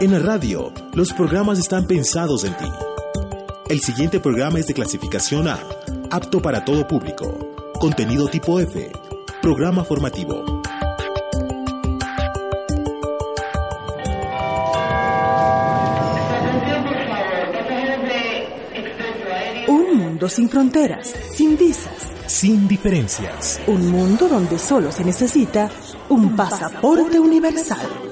[0.00, 2.64] En la radio, los programas están pensados en ti.
[3.68, 5.58] El siguiente programa es de clasificación A,
[6.10, 7.52] apto para todo público.
[7.78, 8.90] Contenido tipo F,
[9.42, 10.62] programa formativo.
[19.68, 21.92] Un mundo sin fronteras, sin visas,
[22.26, 23.60] Sin diferencias.
[23.66, 25.70] un mundo donde solo se necesita
[26.08, 28.09] un pasaporte universal.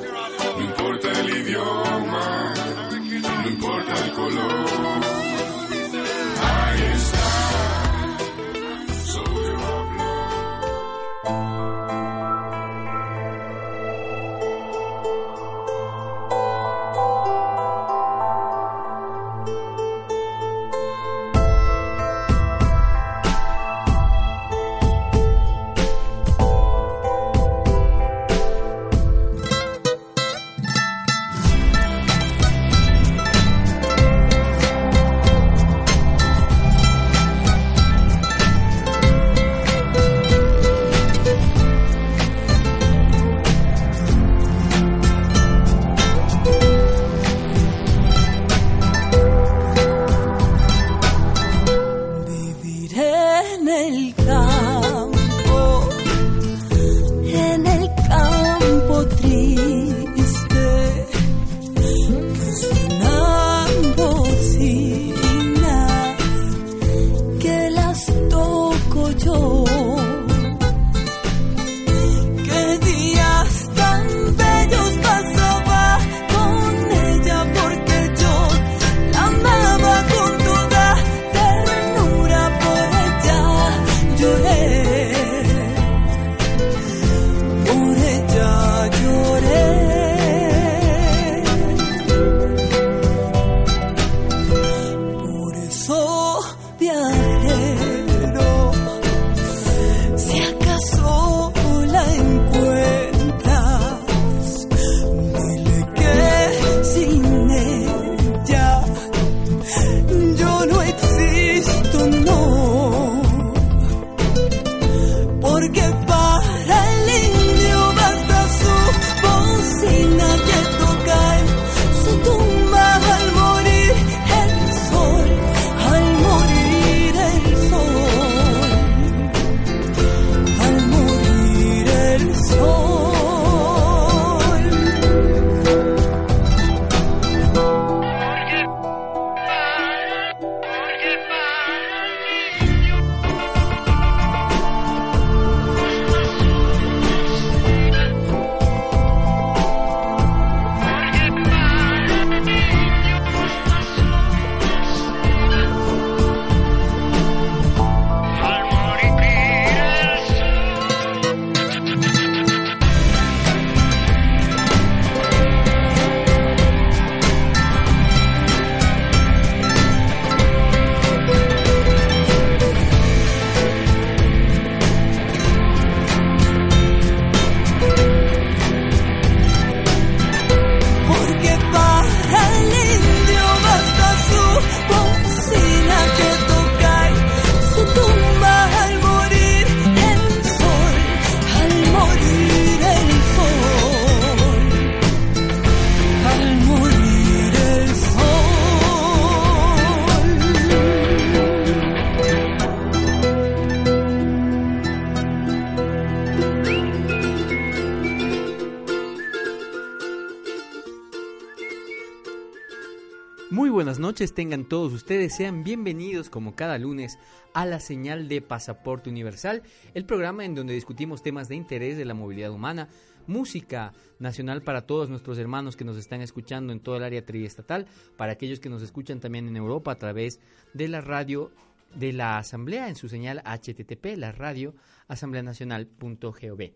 [214.26, 217.20] Tengan todos ustedes, sean bienvenidos como cada lunes
[217.54, 219.62] a la señal de Pasaporte Universal,
[219.94, 222.88] el programa en donde discutimos temas de interés de la movilidad humana,
[223.28, 227.86] música nacional para todos nuestros hermanos que nos están escuchando en todo el área triestatal,
[228.16, 230.40] para aquellos que nos escuchan también en Europa a través
[230.74, 231.52] de la radio
[231.94, 234.74] de la Asamblea en su señal HTTP, la radio
[235.06, 236.72] asambleanacional.gov.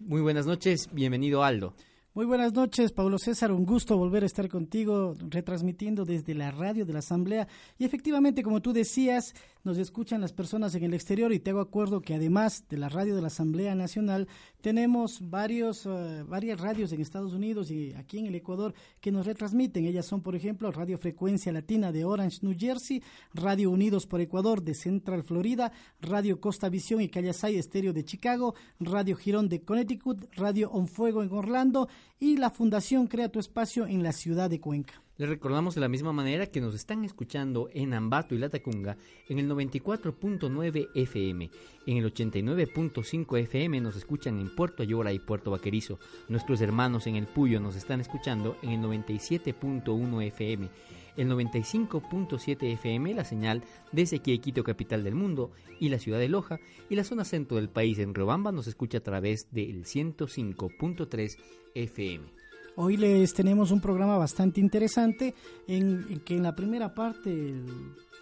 [0.00, 1.76] Muy buenas noches, bienvenido Aldo.
[2.14, 3.52] Muy buenas noches, Paulo César.
[3.52, 7.48] Un gusto volver a estar contigo, retransmitiendo desde la radio de la Asamblea.
[7.78, 9.32] Y efectivamente, como tú decías,
[9.64, 12.88] nos escuchan las personas en el exterior y te hago acuerdo que además de la
[12.88, 14.28] radio de la Asamblea Nacional,
[14.60, 19.26] tenemos varios, eh, varias radios en Estados Unidos y aquí en el Ecuador que nos
[19.26, 19.84] retransmiten.
[19.86, 23.02] Ellas son, por ejemplo, Radio Frecuencia Latina de Orange, New Jersey,
[23.34, 28.54] Radio Unidos por Ecuador de Central Florida, Radio Costa Visión y Callasay Estéreo de Chicago,
[28.80, 31.88] Radio Girón de Connecticut, Radio On Fuego en Orlando
[32.22, 35.02] y la Fundación Crea tu Espacio en la ciudad de Cuenca.
[35.16, 38.96] Les recordamos de la misma manera que nos están escuchando en Ambato y Latacunga
[39.28, 41.50] en el 94.9 FM.
[41.84, 45.98] En el 89.5 FM nos escuchan en Puerto Ayora y Puerto Vaquerizo.
[46.28, 50.70] Nuestros hermanos en el Puyo nos están escuchando en el 97.1 FM.
[51.16, 53.62] El 95.7 FM, la señal
[53.92, 57.68] desde Quito, capital del mundo, y la ciudad de Loja, y la zona centro del
[57.68, 61.36] país en Riobamba nos escucha a través del 105.3
[61.74, 62.42] FM.
[62.74, 65.34] Hoy les tenemos un programa bastante interesante
[65.68, 67.52] en, que en la primera parte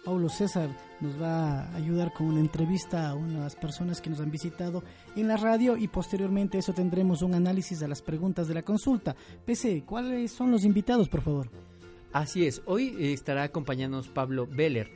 [0.03, 4.29] Paulo César nos va a ayudar con una entrevista a unas personas que nos han
[4.29, 4.83] visitado
[5.15, 9.15] en la radio y posteriormente eso tendremos un análisis de las preguntas de la consulta.
[9.45, 11.49] PC, ¿cuáles son los invitados, por favor?
[12.13, 14.89] Así es, hoy estará acompañándonos Pablo Beller.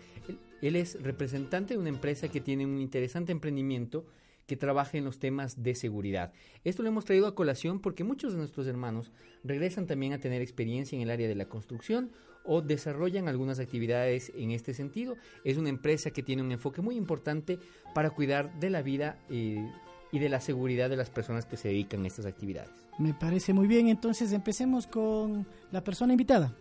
[0.62, 4.06] Él es representante de una empresa que tiene un interesante emprendimiento
[4.48, 6.34] que trabaje en los temas de seguridad.
[6.66, 9.14] Esto lo hemos traído a colación porque muchos de nuestros hermanos
[9.46, 12.12] regresan también a tener experiencia en el área de la construcción
[12.44, 15.16] o desarrollan algunas actividades en este sentido.
[15.46, 17.60] Es una empresa que tiene un enfoque muy importante
[17.94, 19.66] para cuidar de la vida eh,
[20.12, 22.72] y de la seguridad de las personas que se dedican a estas actividades.
[23.00, 26.56] Me parece muy bien, entonces empecemos con la persona invitada.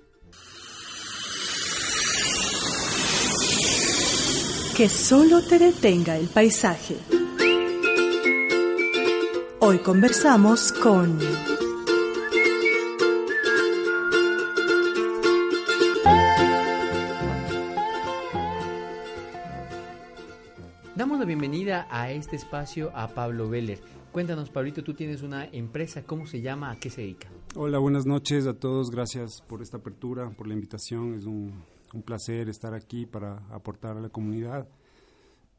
[4.76, 6.96] Que solo te detenga el paisaje.
[9.60, 11.16] Hoy conversamos con...
[20.96, 23.78] Damos la bienvenida a este espacio a Pablo Veller.
[24.10, 26.72] Cuéntanos, Pablito, tú tienes una empresa, ¿cómo se llama?
[26.72, 27.28] ¿A qué se dedica?
[27.54, 28.90] Hola, buenas noches a todos.
[28.90, 31.14] Gracias por esta apertura, por la invitación.
[31.14, 31.62] Es un,
[31.94, 34.68] un placer estar aquí para aportar a la comunidad.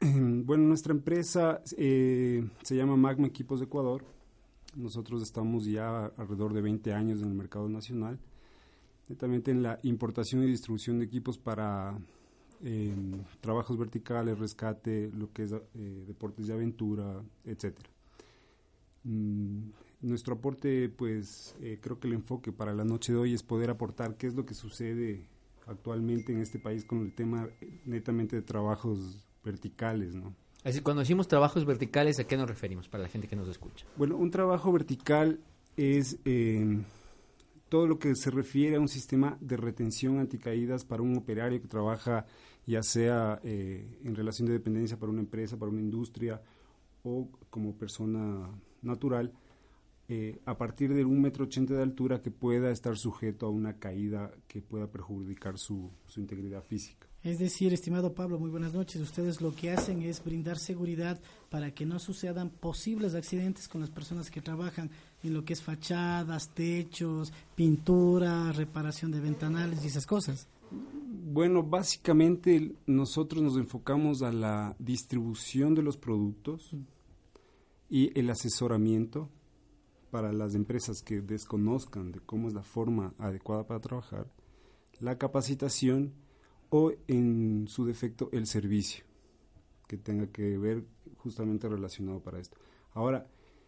[0.00, 4.04] Bueno, nuestra empresa eh, se llama Magma Equipos de Ecuador.
[4.76, 8.18] Nosotros estamos ya alrededor de 20 años en el mercado nacional,
[9.08, 11.98] netamente en la importación y distribución de equipos para
[12.62, 17.88] em, trabajos verticales, rescate, lo que es eh, deportes de aventura, etcétera.
[19.04, 19.70] Mm,
[20.02, 23.70] nuestro aporte, pues eh, creo que el enfoque para la noche de hoy es poder
[23.70, 25.26] aportar qué es lo que sucede
[25.66, 27.48] actualmente en este país con el tema
[27.84, 30.34] netamente de trabajos verticales, ¿no?
[30.64, 33.86] Así, cuando decimos trabajos verticales, ¿a qué nos referimos para la gente que nos escucha?
[33.96, 35.38] Bueno, un trabajo vertical
[35.76, 36.82] es eh,
[37.68, 41.68] todo lo que se refiere a un sistema de retención anticaídas para un operario que
[41.68, 42.26] trabaja
[42.66, 46.42] ya sea eh, en relación de dependencia para una empresa, para una industria
[47.04, 48.50] o como persona
[48.82, 49.32] natural,
[50.08, 53.78] eh, a partir de un metro ochenta de altura que pueda estar sujeto a una
[53.78, 57.06] caída que pueda perjudicar su integridad física.
[57.22, 59.02] Es decir, estimado Pablo, muy buenas noches.
[59.02, 61.20] Ustedes lo que hacen es brindar seguridad
[61.50, 64.90] para que no sucedan posibles accidentes con las personas que trabajan
[65.24, 70.46] en lo que es fachadas, techos, pintura, reparación de ventanales y esas cosas.
[70.70, 76.70] Bueno, básicamente nosotros nos enfocamos a la distribución de los productos
[77.90, 79.30] y el asesoramiento
[80.16, 84.26] para las empresas que desconozcan de cómo es la forma adecuada para trabajar,
[84.98, 86.14] la capacitación
[86.70, 89.04] o en su defecto el servicio
[89.86, 90.86] que tenga que ver
[91.18, 92.56] justamente relacionado para esto.
[92.94, 93.26] Ahora,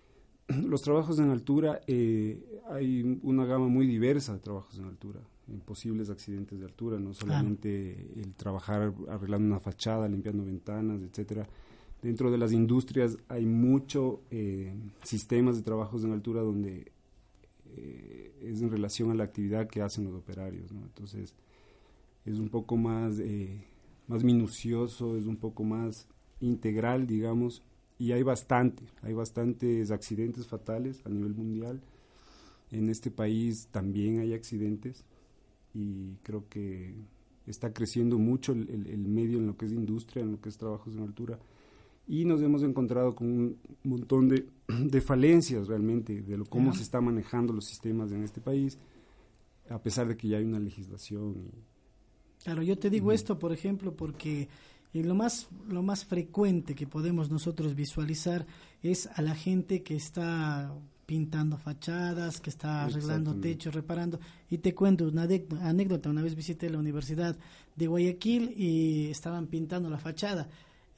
[0.49, 5.61] los trabajos en altura, eh, hay una gama muy diversa de trabajos en altura, en
[5.61, 11.47] posibles accidentes de altura, no solamente el trabajar arreglando una fachada, limpiando ventanas, etcétera.
[12.03, 16.93] Dentro de las industrias hay muchos eh, sistemas de trabajos en altura donde
[17.77, 20.71] eh, es en relación a la actividad que hacen los operarios.
[20.71, 21.35] Entonces,
[22.25, 23.65] es un poco más, eh,
[24.07, 26.07] más minucioso, es un poco más
[26.41, 27.65] integral, digamos,
[27.99, 31.81] y hay bastante, hay bastantes accidentes fatales a nivel mundial.
[32.71, 35.05] En este país también hay accidentes
[35.75, 36.95] y creo que
[37.47, 40.59] está creciendo mucho el, el, medio en lo que es industria, en lo que es
[40.59, 41.39] trabajos en altura
[42.09, 46.83] y nos hemos encontrado con un montón de, de falencias realmente de lo, cómo se
[46.83, 48.79] está manejando los sistemas en este país,
[49.69, 51.51] a pesar de que ya hay una legislación y,
[52.45, 54.49] Claro, yo te digo esto, por ejemplo, porque
[54.95, 58.47] eh, lo más lo más frecuente que podemos nosotros visualizar
[58.83, 60.73] es a la gente que está
[61.05, 64.21] pintando fachadas, que está arreglando techos, reparando.
[64.51, 65.27] Y te cuento una
[65.63, 67.37] anécdota, una vez visité la Universidad
[67.75, 70.49] de Guayaquil y estaban pintando la fachada.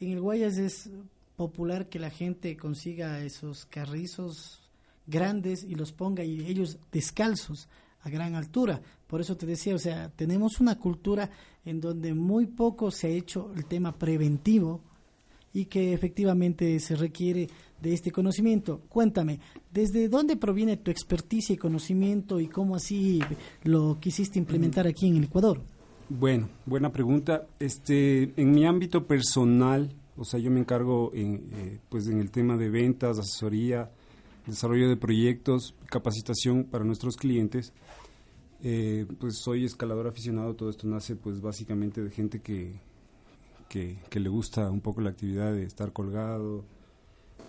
[0.00, 0.88] En el Guayas es
[1.36, 4.62] popular que la gente consiga esos carrizos
[5.06, 7.68] grandes y los ponga y ellos descalzos
[8.00, 8.80] a gran altura.
[9.06, 11.30] Por eso te decía, o sea, tenemos una cultura
[11.66, 14.80] en donde muy poco se ha hecho el tema preventivo
[15.52, 18.80] y que efectivamente se requiere de este conocimiento.
[18.88, 19.38] Cuéntame,
[19.70, 23.20] ¿desde dónde proviene tu experticia y conocimiento y cómo así
[23.64, 25.60] lo quisiste implementar aquí en el Ecuador?
[26.12, 27.46] Bueno, buena pregunta.
[27.60, 32.32] Este, en mi ámbito personal, o sea, yo me encargo en, eh, pues en el
[32.32, 33.92] tema de ventas, asesoría,
[34.44, 37.72] desarrollo de proyectos, capacitación para nuestros clientes.
[38.64, 42.72] Eh, pues soy escalador aficionado, todo esto nace pues básicamente de gente que,
[43.68, 46.64] que, que le gusta un poco la actividad de estar colgado,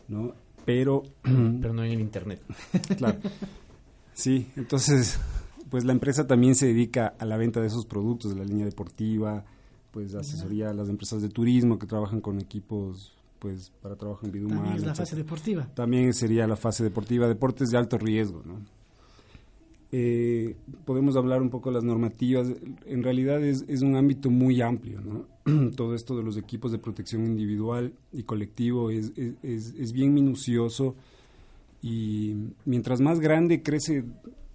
[0.08, 0.36] ¿no?
[0.65, 1.01] Pero...
[1.24, 2.44] Pero no en el Internet.
[2.98, 3.18] claro.
[4.13, 5.20] Sí, entonces,
[5.72, 8.66] pues la empresa también se dedica a la venta de esos productos, de la línea
[8.66, 9.44] deportiva,
[9.92, 14.32] pues asesoría a las empresas de turismo que trabajan con equipos pues para trabajo en
[14.32, 14.62] vida humana.
[14.62, 15.68] También es la fase deportiva.
[15.74, 18.60] También sería la fase deportiva, deportes de alto riesgo, ¿no?
[19.94, 22.48] Eh, podemos hablar un poco de las normativas.
[22.86, 25.25] En realidad es, es un ámbito muy amplio, ¿no?
[25.75, 30.96] todo esto de los equipos de protección individual y colectivo es, es, bien minucioso
[31.82, 32.36] y
[32.66, 34.06] mientras más grande crece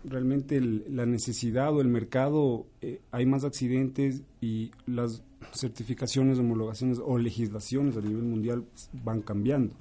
[0.07, 5.23] realmente la necesidad o el mercado, eh, hay más accidentes y las
[5.53, 9.75] certificaciones, homologaciones o legislaciones a nivel mundial van cambiando.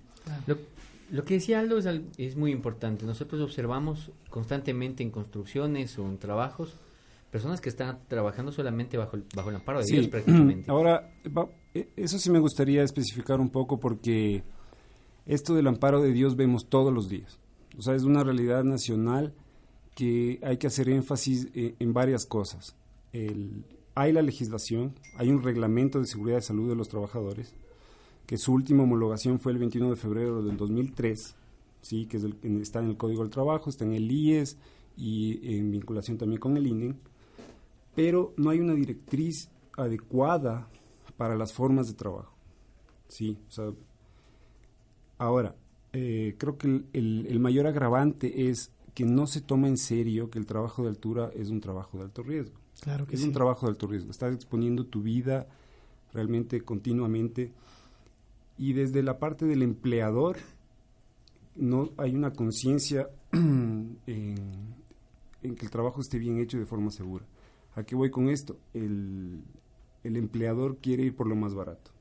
[0.48, 0.58] Lo,
[1.12, 3.05] lo, que decía Aldo es, es muy importante.
[3.05, 6.79] Nosotros observamos constantemente en construcciones o en trabajos
[7.36, 10.72] personas que están trabajando solamente bajo, bajo el amparo de Dios prácticamente.
[10.72, 11.12] Ahora,
[11.74, 14.44] e, eso sí me gustaría especificar un poco porque
[15.25, 17.38] esto del amparo de Dios vemos todos los días.
[17.77, 19.34] O sea, es una realidad nacional
[19.96, 22.75] que hay que hacer énfasis eh, en, varias cosas.
[23.96, 27.54] hay la legislación, hay un reglamento de seguridad de salud de los trabajadores,
[28.28, 31.36] que su última homologación fue el 21 de febrero del 2003,
[31.82, 32.06] ¿sí?
[32.06, 32.18] que
[32.62, 34.58] está en el Código del Trabajo, está en el IES
[34.98, 36.96] y en vinculación también con el INE
[37.96, 40.68] pero no hay una directriz adecuada
[41.18, 42.36] para las formas de trabajo.
[43.08, 43.38] Sí,
[45.18, 45.56] ahora,
[45.94, 50.48] eh, creo que el, mayor agravante es que no se toma en serio que el
[50.48, 52.58] trabajo de altura es un trabajo de alto riesgo.
[52.82, 54.10] Claro que es un trabajo de alto riesgo.
[54.10, 55.48] Estás exponiendo tu vida
[56.14, 57.52] realmente continuamente
[58.58, 60.38] y desde la parte del empleador
[61.56, 64.00] no hay una conciencia en,
[65.44, 67.25] en que el trabajo esté bien hecho de forma segura.
[67.75, 68.58] ¿A qué voy con esto?
[68.74, 69.44] El,
[70.04, 71.92] empleador quiere ir por lo más barato.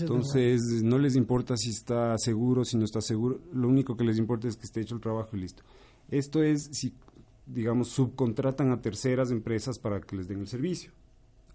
[0.00, 4.18] Entonces, no les importa si está seguro, si no está seguro, lo único que les
[4.18, 5.62] importa es que esté hecho el trabajo y listo.
[6.10, 6.94] Esto es si,
[7.46, 10.92] digamos, subcontratan a terceras empresas para que les den el servicio.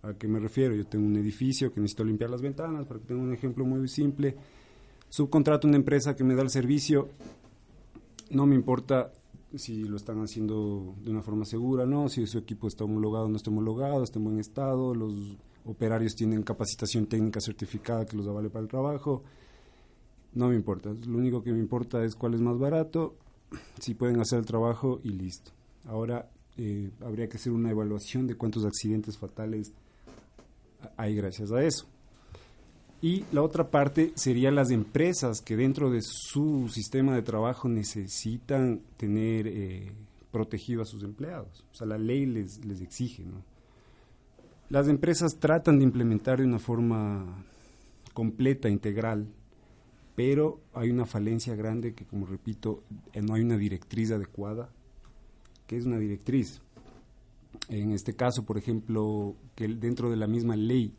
[0.03, 0.75] ¿A qué me refiero?
[0.75, 3.87] Yo tengo un edificio que necesito limpiar las ventanas, para que tenga un ejemplo muy
[3.87, 4.35] simple.
[5.09, 7.09] Subcontrato una empresa que me da el servicio,
[8.29, 9.11] no me importa
[9.55, 13.29] si lo están haciendo de una forma segura, no, si su equipo está homologado o
[13.29, 15.37] no está homologado, está en buen estado, los
[15.67, 19.23] operarios tienen capacitación técnica certificada que los avale para el trabajo.
[20.33, 23.15] No me importa, lo único que me importa es cuál es más barato,
[23.79, 25.51] si pueden hacer el trabajo y listo.
[25.85, 29.73] Ahora eh, habría que hacer una evaluación de cuántos accidentes fatales
[30.95, 31.87] hay gracias a eso.
[33.01, 38.81] Y la otra parte sería las empresas que dentro de su sistema de trabajo necesitan
[38.97, 39.91] tener eh,
[40.31, 41.63] protegido a sus empleados.
[41.71, 43.43] O sea, la ley les, les exige, ¿no?
[44.69, 47.45] Las empresas tratan de implementar de una forma
[48.13, 49.27] completa, integral,
[50.15, 52.83] pero hay una falencia grande que, como repito,
[53.13, 54.69] eh, no hay una directriz adecuada.
[55.67, 56.61] ¿Qué es una directriz?
[57.69, 60.93] En este caso, por ejemplo, que dentro de la misma ley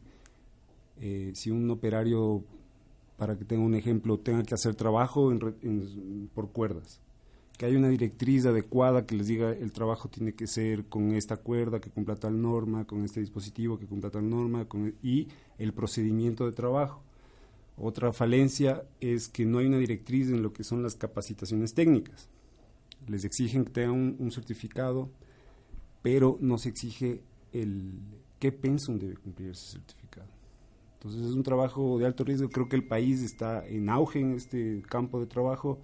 [1.00, 2.42] eh, si un operario,
[3.16, 5.32] para que tenga un ejemplo, tenga que hacer trabajo
[6.34, 7.00] por cuerdas,
[7.58, 11.36] que haya una directriz adecuada que les diga el trabajo tiene que ser con esta
[11.36, 15.26] cuerda que cumpla tal norma, con este dispositivo que cumpla tal norma, con, y
[15.58, 17.02] el procedimiento de trabajo.
[17.76, 22.28] Otra falencia es que no hay una directriz en lo que son las capacitaciones técnicas.
[23.08, 25.10] Les exigen que tengan un, certificado,
[26.00, 27.22] pero no se exige
[27.52, 27.98] el
[28.38, 30.28] qué pensum debe cumplir ese certificado.
[30.94, 32.50] Entonces es un trabajo de alto riesgo.
[32.50, 35.80] Creo que el país está en auge en este campo de trabajo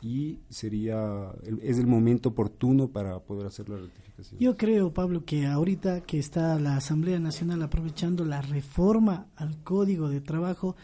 [0.00, 4.40] y sería es el momento oportuno para poder hacer la rectificación.
[4.40, 10.08] Yo creo, Pablo, que ahorita que está la Asamblea Nacional aprovechando la reforma al Código
[10.08, 10.76] de Trabajo,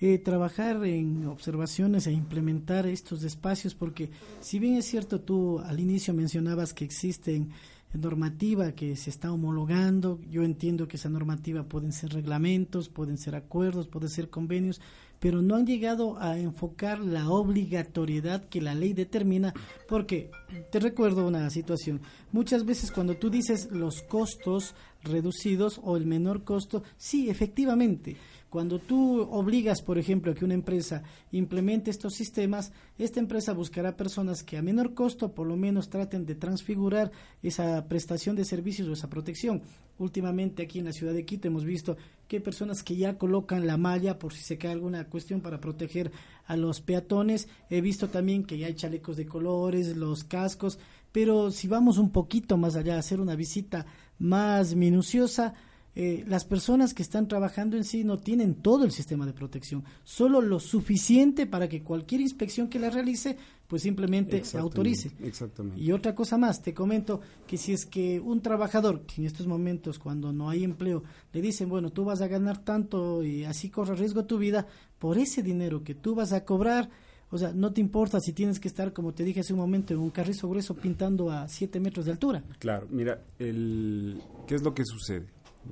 [0.00, 4.10] eh, trabajar en observaciones e implementar estos espacios, porque
[4.40, 7.50] si bien es cierto, tú al inicio mencionabas que existen
[7.98, 10.20] normativa que se está homologando.
[10.30, 14.80] Yo entiendo que esa normativa pueden ser reglamentos, pueden ser acuerdos, pueden ser convenios,
[15.22, 19.54] pero no han llegado a enfocar la obligatoriedad que la ley determina,
[19.88, 20.32] porque
[20.72, 22.00] te recuerdo una situación.
[22.32, 24.74] Muchas veces cuando tú dices los costos
[25.04, 28.16] reducidos o el menor costo, sí, efectivamente,
[28.52, 33.96] cuando tú obligas, por ejemplo, a que una empresa implemente estos sistemas, esta empresa buscará
[33.96, 37.10] personas que a menor costo por lo menos traten de transfigurar
[37.42, 39.62] esa prestación de servicios o esa protección.
[39.98, 41.96] Últimamente aquí en la ciudad de Quito hemos visto
[42.28, 45.58] que hay personas que ya colocan la malla por si se cae alguna cuestión para
[45.58, 46.12] proteger
[46.44, 47.48] a los peatones.
[47.70, 50.78] He visto también que ya hay chalecos de colores, los cascos,
[51.10, 53.86] pero si vamos un poquito más allá, a hacer una visita
[54.18, 55.54] más minuciosa,
[55.94, 59.84] eh, las personas que están trabajando en sí no tienen todo el sistema de protección,
[60.04, 65.12] solo lo suficiente para que cualquier inspección que la realice, pues simplemente se autorice.
[65.22, 65.78] Exactamente.
[65.78, 69.46] Y otra cosa más, te comento que si es que un trabajador, que en estos
[69.46, 73.68] momentos cuando no hay empleo, le dicen, bueno, tú vas a ganar tanto y así
[73.68, 74.66] corre riesgo tu vida,
[74.98, 76.88] por ese dinero que tú vas a cobrar,
[77.30, 79.92] o sea, no te importa si tienes que estar, como te dije hace un momento,
[79.92, 82.44] en un carrizo grueso pintando a 7 metros de altura.
[82.58, 85.26] Claro, mira, el, ¿qué es lo que sucede?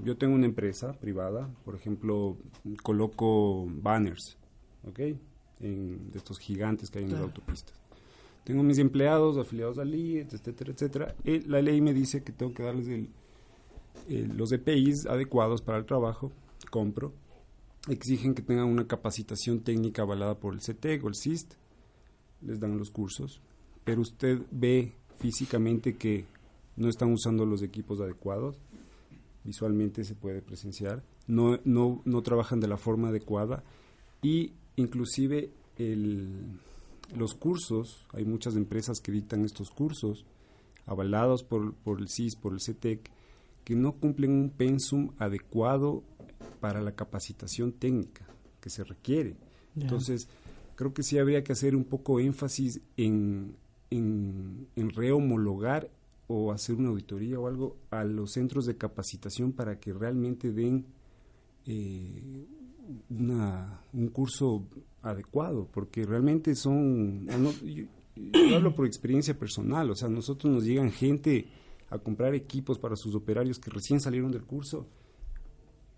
[0.05, 2.37] Yo tengo una empresa privada, por ejemplo,
[2.83, 4.39] coloco banners,
[4.89, 4.99] ¿ok?
[5.61, 7.75] En, de estos gigantes que hay en las autopistas.
[8.45, 11.15] Tengo mis empleados afiliados al IET, etcétera, etcétera.
[11.25, 15.85] Y la ley me dice que tengo que darles el, los EPIs adecuados para el
[15.85, 16.33] trabajo.
[16.71, 17.13] Compro.
[17.89, 21.55] Exigen que tengan una capacitación técnica avalada por el CETEC o el CIST.
[22.43, 23.41] Les dan los cursos.
[23.85, 26.25] Pero usted ve físicamente que
[26.77, 28.57] no están usando los equipos adecuados
[29.45, 33.63] visualmente se puede presenciar, no, no, no trabajan de la forma adecuada
[34.23, 36.59] y inclusive el,
[37.17, 40.25] los cursos, hay muchas empresas que dictan estos cursos
[40.87, 43.11] avalados por, por el CIS, por el CETEC,
[43.65, 46.03] que no cumplen un pensum adecuado
[46.61, 48.27] para la capacitación técnica
[48.61, 49.37] que se requiere.
[49.77, 50.29] Entonces,
[50.75, 53.57] creo que sí habría que hacer un poco énfasis en,
[53.91, 55.91] en, en rehomologar
[56.33, 60.87] o hacer una auditoría o algo a los centros de capacitación para que realmente den
[61.67, 62.47] eh,
[63.09, 64.65] una, un curso
[65.03, 67.27] adecuado, porque realmente son,
[67.65, 67.85] yo,
[68.55, 71.49] hablo por experiencia personal, o sea, nosotros nos llegan gente
[71.89, 74.87] a comprar equipos para sus operarios que recién salieron del curso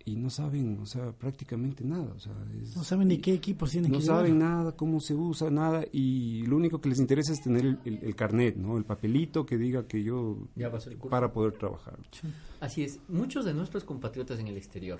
[0.05, 2.11] y no saben, o sea, prácticamente nada.
[2.15, 2.33] O sea,
[2.75, 4.49] no saben ni qué equipos tienen no que No saben llevar.
[4.51, 7.99] nada, cómo se usa, nada, y lo único que les interesa es tener el, el,
[8.03, 8.77] el carnet, ¿no?
[8.77, 10.37] El papelito que diga que yo...
[10.55, 11.09] Ya pasó el curso.
[11.11, 11.97] Para poder trabajar.
[12.11, 12.27] Sí.
[12.59, 14.99] Así es, muchos de nuestros compatriotas en el exterior,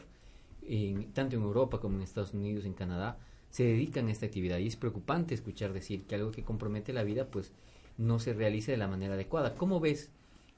[0.62, 3.18] en, tanto en Europa como en Estados Unidos, en Canadá,
[3.50, 7.04] se dedican a esta actividad y es preocupante escuchar decir que algo que compromete la
[7.04, 7.52] vida, pues
[7.98, 9.54] no se realice de la manera adecuada.
[9.56, 10.10] ¿Cómo ves,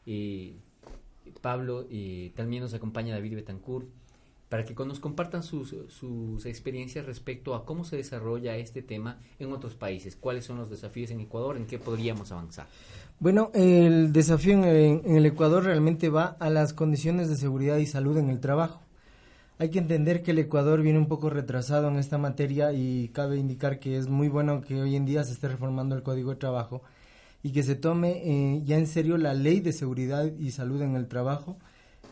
[0.06, 0.54] eh,
[1.42, 3.88] Pablo, eh, también nos acompaña David Betancourt,
[4.56, 5.76] para que nos compartan sus,
[6.46, 11.12] experiencias respecto a cómo se desarrolla este tema en otros países, cuáles son los desafíos
[11.12, 12.66] en Ecuador, en qué podríamos avanzar.
[13.20, 17.76] Bueno, el desafío en el, en el, Ecuador realmente va a las condiciones de seguridad
[17.80, 18.80] y salud en el trabajo.
[19.58, 23.36] Hay que entender que el Ecuador viene un poco retrasado en esta materia y cabe
[23.36, 26.38] indicar que es muy bueno que hoy en día se esté reformando el Código de
[26.38, 26.82] Trabajo
[27.44, 30.96] y que se tome eh, ya en serio la ley de seguridad y salud en
[30.96, 31.58] el trabajo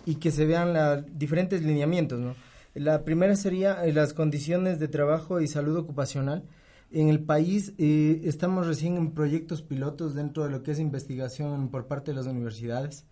[0.05, 2.19] y que se vean los diferentes lineamientos.
[2.19, 2.35] ¿no?
[2.73, 6.43] La primera sería eh, las condiciones de trabajo y salud ocupacional.
[6.91, 11.69] En el país eh, estamos recién en proyectos pilotos dentro de lo que es investigación
[11.69, 13.05] por parte de las universidades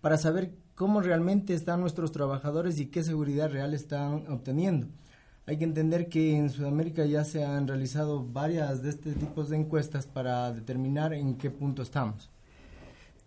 [0.00, 4.88] para saber cómo realmente están nuestros trabajadores y qué seguridad real están obteniendo.
[5.46, 9.56] Hay que entender que en Sudamérica ya se han realizado varias de este tipo de
[9.56, 12.30] encuestas para determinar en qué punto estamos.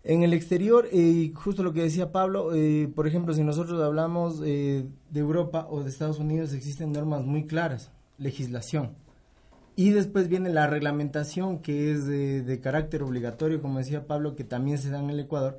[0.04, 4.40] En el exterior, eh, justo lo que decía Pablo, eh, por ejemplo, si nosotros hablamos
[4.44, 8.96] eh, de Europa o de Estados Unidos, existen normas muy claras, legislación.
[9.76, 14.78] Y después viene la reglamentación, que es de, carácter obligatorio, como decía Pablo, que también
[14.78, 15.58] se da en el Ecuador.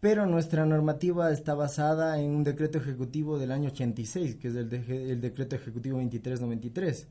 [0.00, 4.68] Pero nuestra normativa está basada en un decreto ejecutivo del año 86, que es el,
[4.68, 7.08] de, el decreto ejecutivo 2393.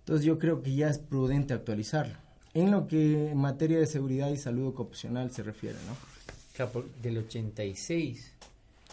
[0.00, 2.25] Entonces yo creo que ya es prudente actualizarlo
[2.56, 5.94] en lo que en materia de seguridad y salud ocupacional se refiere, ¿no?
[6.54, 8.32] Claro, del 86,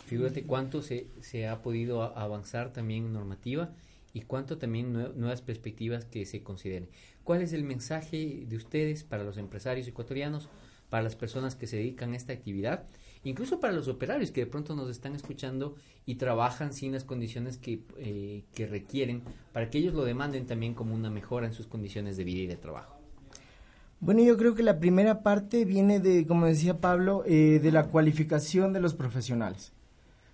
[0.06, 3.72] fíjate cuánto se, se ha podido avanzar también en normativa
[4.14, 6.90] y cuánto también nuevas perspectivas que se consideren.
[7.24, 10.50] ¿Cuál es el mensaje de ustedes para los empresarios ecuatorianos
[10.90, 12.86] para las personas que se dedican a esta actividad,
[13.24, 17.58] incluso para los operarios que de pronto nos están escuchando y trabajan sin las condiciones
[17.58, 19.24] que, eh, que requieren,
[19.54, 22.48] para que ellos lo demanden también como una mejora en sus condiciones de vida y
[22.48, 23.03] de trabajo.
[24.04, 27.86] Bueno, yo creo que la primera parte viene de, como decía Pablo, eh, de la
[27.86, 29.72] cualificación de los profesionales.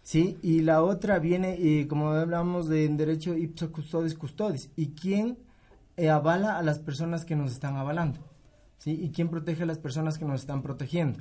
[0.01, 0.39] ¿sí?
[0.41, 5.37] Y la otra viene, eh, como hablamos de derecho ipso custodis custodis, y quién
[5.97, 8.19] eh, avala a las personas que nos están avalando,
[8.79, 8.99] ¿sí?
[9.03, 11.19] Y quién protege a las personas que nos están protegiendo.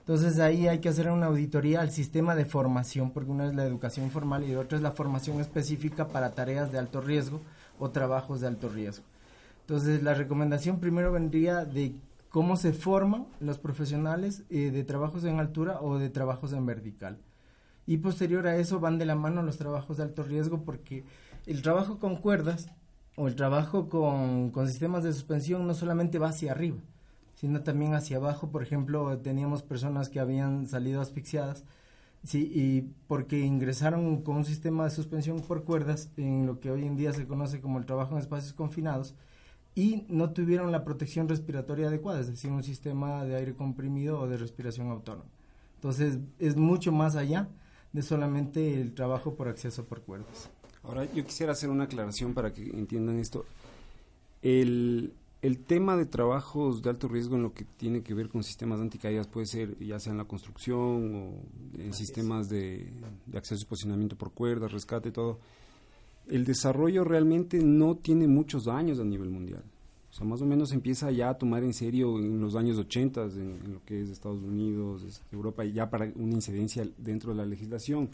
[0.00, 3.64] Entonces ahí hay que hacer una auditoría al sistema de formación, porque una es la
[3.64, 7.40] educación formal y otra es la formación específica para tareas de alto riesgo
[7.78, 9.04] o trabajos de alto riesgo.
[9.62, 11.94] Entonces, la recomendación primero vendría de
[12.28, 17.18] cómo se forman los profesionales eh, de trabajos en altura o de trabajos en vertical.
[17.86, 21.04] Y posterior a eso van de la mano los trabajos de alto riesgo porque
[21.46, 22.68] el trabajo con cuerdas
[23.16, 26.78] o el trabajo con, con sistemas de suspensión no solamente va hacia arriba,
[27.34, 28.50] sino también hacia abajo.
[28.50, 31.64] Por ejemplo, teníamos personas que habían salido asfixiadas
[32.22, 36.84] Sí, y porque ingresaron con un sistema de suspensión por cuerdas en lo que hoy
[36.86, 39.14] en día se conoce como el trabajo en espacios confinados,
[39.74, 44.26] y no tuvieron la protección respiratoria adecuada, es decir, un sistema de aire comprimido o
[44.26, 45.30] de respiración autónoma.
[45.76, 47.48] Entonces, es mucho más allá
[47.92, 50.50] de solamente el trabajo por acceso por cuerdas.
[50.82, 53.44] Ahora, yo quisiera hacer una aclaración para que entiendan esto.
[54.42, 58.42] El, el tema de trabajos de alto riesgo en lo que tiene que ver con
[58.42, 62.90] sistemas anticaídas puede ser ya sea en la construcción o en sistemas de,
[63.26, 65.38] de acceso y posicionamiento por cuerdas, rescate, todo
[66.30, 69.62] el desarrollo realmente no tiene muchos años a nivel mundial.
[70.10, 73.24] O sea, más o menos empieza ya a tomar en serio en los años 80
[73.26, 78.08] en, lo que es Estados Unidos, Europa, ya para una incidencia dentro de la legislación,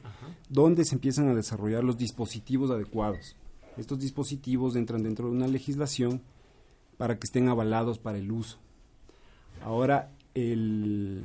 [0.48, 3.36] donde se empiezan a desarrollar los dispositivos adecuados.
[3.78, 6.20] Estos dispositivos entran dentro de una legislación
[6.98, 8.58] para que estén avalados para el uso.
[9.62, 11.22] Ahora, el,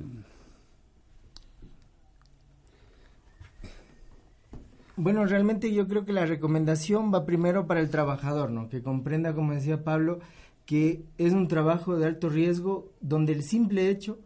[5.03, 8.69] Bueno, realmente yo creo que la recomendación va primero para el trabajador, ¿no?
[8.69, 10.19] Que comprenda, como decía Pablo,
[10.67, 14.19] que es un trabajo de alto riesgo donde el simple hecho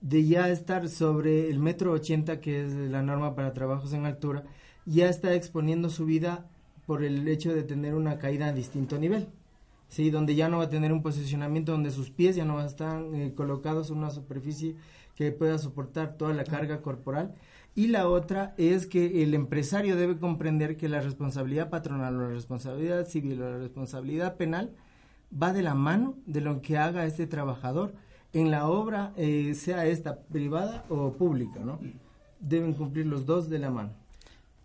[0.00, 4.44] de ya estar sobre el metro ochenta, que es la norma para trabajos en altura,
[4.86, 6.46] ya está exponiendo su vida
[6.86, 9.26] por el hecho de tener una caída a distinto nivel.
[9.88, 12.66] Sí, donde ya no va a tener un posicionamiento donde sus pies ya no van
[12.66, 14.76] a estar eh, colocados en una superficie
[15.16, 17.34] que pueda soportar toda la carga corporal
[17.74, 22.28] y la otra es que el empresario debe comprender que la responsabilidad patronal o la
[22.28, 24.74] responsabilidad civil o la responsabilidad penal
[25.40, 27.94] va de la mano de lo que haga este trabajador
[28.34, 31.80] en la obra, eh, sea esta privada o pública, ¿no?
[32.40, 33.90] Deben cumplir los dos de la mano.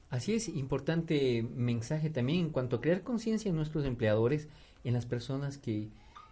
[0.10, 4.48] Así es, importante mensaje también en cuanto a crear conciencia en nuestros empleadores,
[4.84, 5.90] en las personas que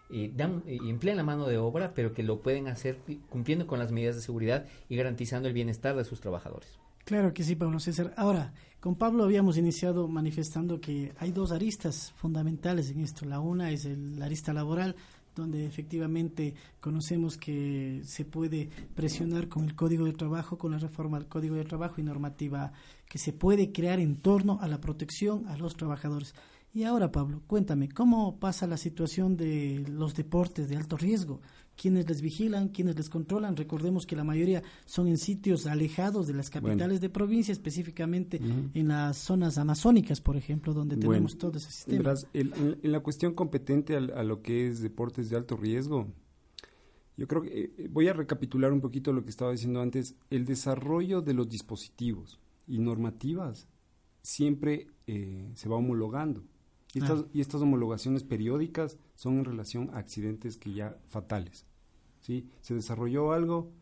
[0.09, 3.79] eh, dan, eh, emplean la mano de obra, pero que lo pueden hacer cumpliendo con
[3.79, 6.79] las medidas de seguridad y garantizando el bienestar de sus trabajadores.
[7.05, 8.13] Claro que sí, Pablo César.
[8.17, 13.25] Ahora, con Pablo habíamos iniciado manifestando que hay dos aristas fundamentales en esto.
[13.25, 14.95] La una es el, la arista laboral,
[15.35, 21.19] donde efectivamente conocemos que se puede presionar con el Código de Trabajo, con la reforma
[21.19, 22.71] del Código de Trabajo y normativa
[23.07, 26.33] que se puede crear en torno a la protección a los trabajadores.
[26.75, 31.39] Y ahora, Pablo, cuéntame, ¿cómo pasa la situación de los deportes de alto riesgo?
[31.77, 32.67] ¿Quiénes les vigilan?
[32.67, 33.55] ¿Quiénes les controlan?
[33.55, 38.41] Recordemos que la mayoría son en sitios alejados de las capitales de provincia, específicamente
[38.73, 42.13] en las zonas amazónicas, por ejemplo, donde tenemos todo ese sistema.
[42.33, 46.07] en, la cuestión competente a, lo que es deportes de alto riesgo,
[47.15, 50.17] yo creo que eh, voy a recapitular un poquito lo que estaba diciendo antes.
[50.29, 53.69] El desarrollo de los dispositivos y normativas
[54.21, 56.43] siempre eh, se va homologando.
[57.31, 61.65] Y estas, homologaciones periódicas son en relación a accidentes que ya fatales.
[62.21, 62.49] ¿sí?
[62.61, 63.73] Se desarrolló algo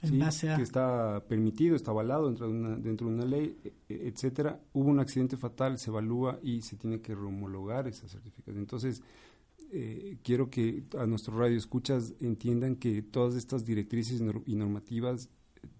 [0.00, 4.60] que está permitido, está avalado dentro de una, dentro de una ley, e, e, etcétera.
[4.74, 8.58] Hubo un accidente fatal, se evalúa y se tiene que rehomologar esa certificación.
[8.58, 9.02] Entonces,
[9.72, 15.30] eh, quiero que a nuestros radioescuchas entiendan que todas estas directrices y normativas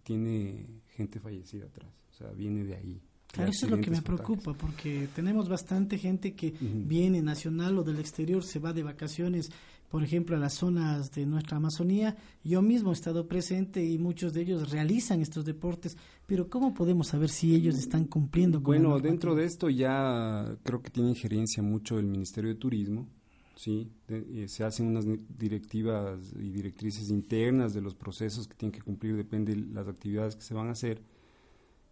[0.02, 3.02] tiene gente fallecida atrás, o sea, viene de ahí.
[3.32, 7.84] Claro, eso es lo que me preocupa, porque tenemos bastante gente que viene nacional o
[7.84, 9.50] del exterior, se va de vacaciones,
[9.90, 12.16] por ejemplo, a las zonas de nuestra Amazonía.
[12.42, 17.08] Yo mismo he estado presente y muchos de ellos realizan estos deportes, pero ¿cómo podemos
[17.08, 21.62] saber si ellos están cumpliendo con Bueno, dentro de esto ya creo que tiene injerencia
[21.62, 23.08] mucho el Ministerio de Turismo,
[23.56, 23.90] ¿sí?
[24.08, 25.04] Eh, se hacen unas
[25.36, 30.34] directivas y directrices internas de los procesos que tienen que cumplir, depende de las actividades
[30.34, 31.02] que se van a hacer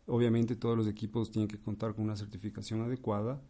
[0.06, 3.42] Obviamente todos los equipos tienen que contar con una certificación adecuada.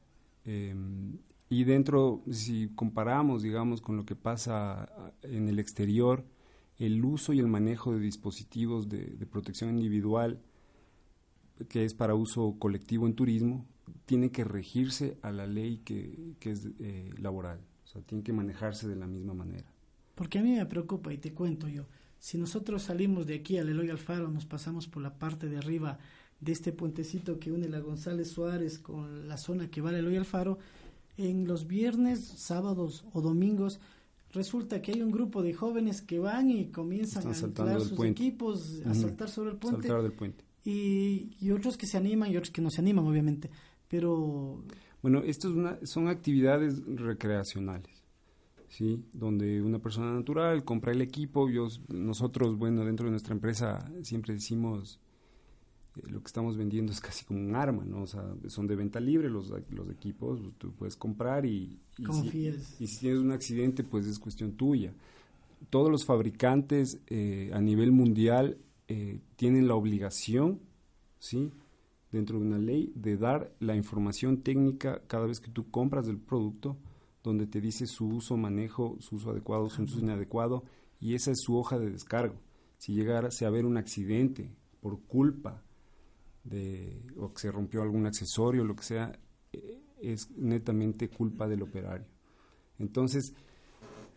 [0.45, 6.25] Em, y dentro, si comparamos, digamos, con lo que pasa en el exterior,
[6.79, 10.41] el uso y el manejo de dispositivos de, protección individual,
[11.69, 13.67] que es para uso colectivo en turismo,
[14.05, 18.33] tiene que regirse a la ley que, que es eh, laboral, o sea, tiene que
[18.33, 19.71] manejarse de la misma manera.
[20.15, 21.87] Porque a mí me preocupa y te cuento yo,
[22.19, 25.99] si nosotros salimos de aquí al Eloy Alfaro, nos pasamos por la parte de arriba
[26.41, 30.17] de este puentecito que une la González Suárez con la zona que va al Eloy
[30.17, 30.59] Alfaro,
[31.17, 33.81] en los viernes, sábados o domingos
[34.33, 37.93] resulta que hay un grupo de jóvenes que van y comienzan Están a anclar sus
[37.93, 38.23] puente.
[38.23, 39.89] equipos, a saltar sobre el puente.
[39.89, 40.45] Saltar del puente.
[40.65, 43.49] Y, y otros que se animan y otros que no se animan, obviamente.
[43.89, 44.63] Pero
[45.01, 48.03] Bueno, esto es una, son actividades recreacionales,
[48.69, 49.03] ¿sí?
[49.13, 51.49] Donde una persona natural compra el equipo.
[51.49, 55.01] Yo, nosotros, bueno, dentro de nuestra empresa siempre decimos
[56.05, 58.03] lo que estamos vendiendo es casi como un arma, ¿no?
[58.03, 62.03] O sea, son de venta libre los, los equipos, tú puedes comprar y, y, si,
[62.05, 62.81] confías.
[62.81, 64.93] y si tienes un accidente, pues es cuestión tuya.
[65.71, 70.61] Todos los fabricantes eh, a nivel mundial eh, tienen la obligación,
[71.19, 71.51] ¿sí?
[72.13, 76.19] dentro de una ley, de dar la información técnica cada vez que tú compras el
[76.19, 76.77] producto,
[77.23, 80.65] donde te dice su uso, manejo, su uso adecuado, su uso inadecuado,
[81.01, 82.37] y esa es su hoja de descargo.
[82.79, 85.63] Si llegase a haber un accidente por culpa
[86.49, 89.19] de, o que se rompió algún accesorio, lo que sea,
[89.53, 92.07] eh, es netamente culpa del operario.
[92.79, 93.33] Entonces,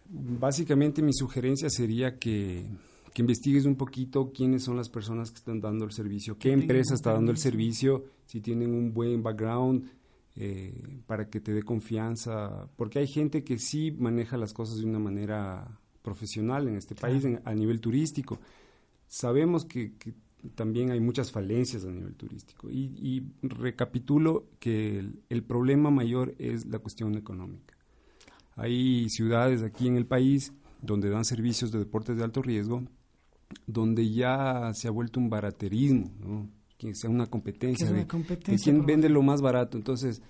[0.08, 2.66] básicamente mi sugerencia sería que,
[3.14, 6.94] que investigues un poquito quiénes son las personas que están dando el servicio, qué empresa
[6.96, 9.90] está dando el servicio, si tienen un buen background
[10.36, 14.86] eh, para que te dé confianza, porque hay gente que sí maneja las cosas de
[14.86, 18.40] una manera profesional en este país en- a nivel turístico.
[19.08, 20.14] Sabemos que, que
[20.56, 26.36] también hay muchas falencias a nivel turístico y, y recapitulo que el- el problema mayor
[26.40, 27.76] es la cuestión económica.
[28.56, 32.84] Hay ciudades aquí en el país donde dan servicios de deportes de alto riesgo,
[33.68, 36.50] donde ya se ha vuelto un baraterismo, ¿no?
[36.78, 38.72] que sea una competencia, es de, una de competencia.
[38.72, 39.78] quién vende lo más barato.
[39.78, 40.22] Entonces,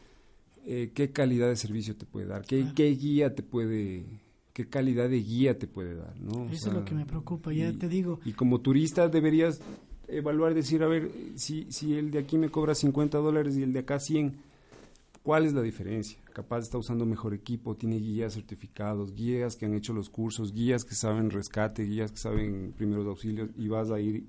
[0.66, 2.44] eh, ¿qué calidad de servicio te puede dar?
[2.46, 2.76] ¿Qué, Claro.
[2.76, 4.06] qué guía te puede,
[4.54, 6.20] qué calidad de guía te puede dar?
[6.20, 6.44] ¿no?
[6.44, 8.20] O Eso es lo que me preocupa, ya y- te digo.
[8.26, 9.62] Y como turista deberías
[10.10, 13.74] evaluar, decir, a ver, si, si el de aquí me cobra 50 dólares y el
[13.74, 14.36] de acá 100,
[15.24, 16.20] ¿cuál es la diferencia?
[16.34, 20.86] Capaz está usando mejor equipo, tiene guías certificados, guías que han hecho los cursos, guías
[20.86, 24.26] que saben rescate, guías que saben primeros auxilios y vas a ir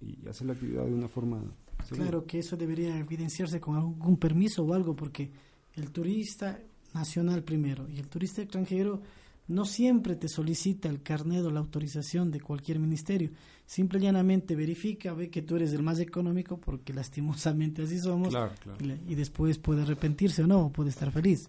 [0.00, 1.42] y hacer la actividad de una forma.
[1.90, 5.30] Claro que eso debería evidenciarse con algún permiso o algo, porque
[5.74, 6.58] el turista
[6.94, 9.00] nacional primero y el turista extranjero
[9.48, 13.30] no siempre te solicita el carnet o la autorización de cualquier ministerio.
[13.66, 18.30] Simple y llanamente verifica, ve que tú eres el más económico, porque lastimosamente así somos,
[18.30, 18.78] Claro, claro.
[19.08, 21.48] y, después puede arrepentirse o no, o puede estar feliz.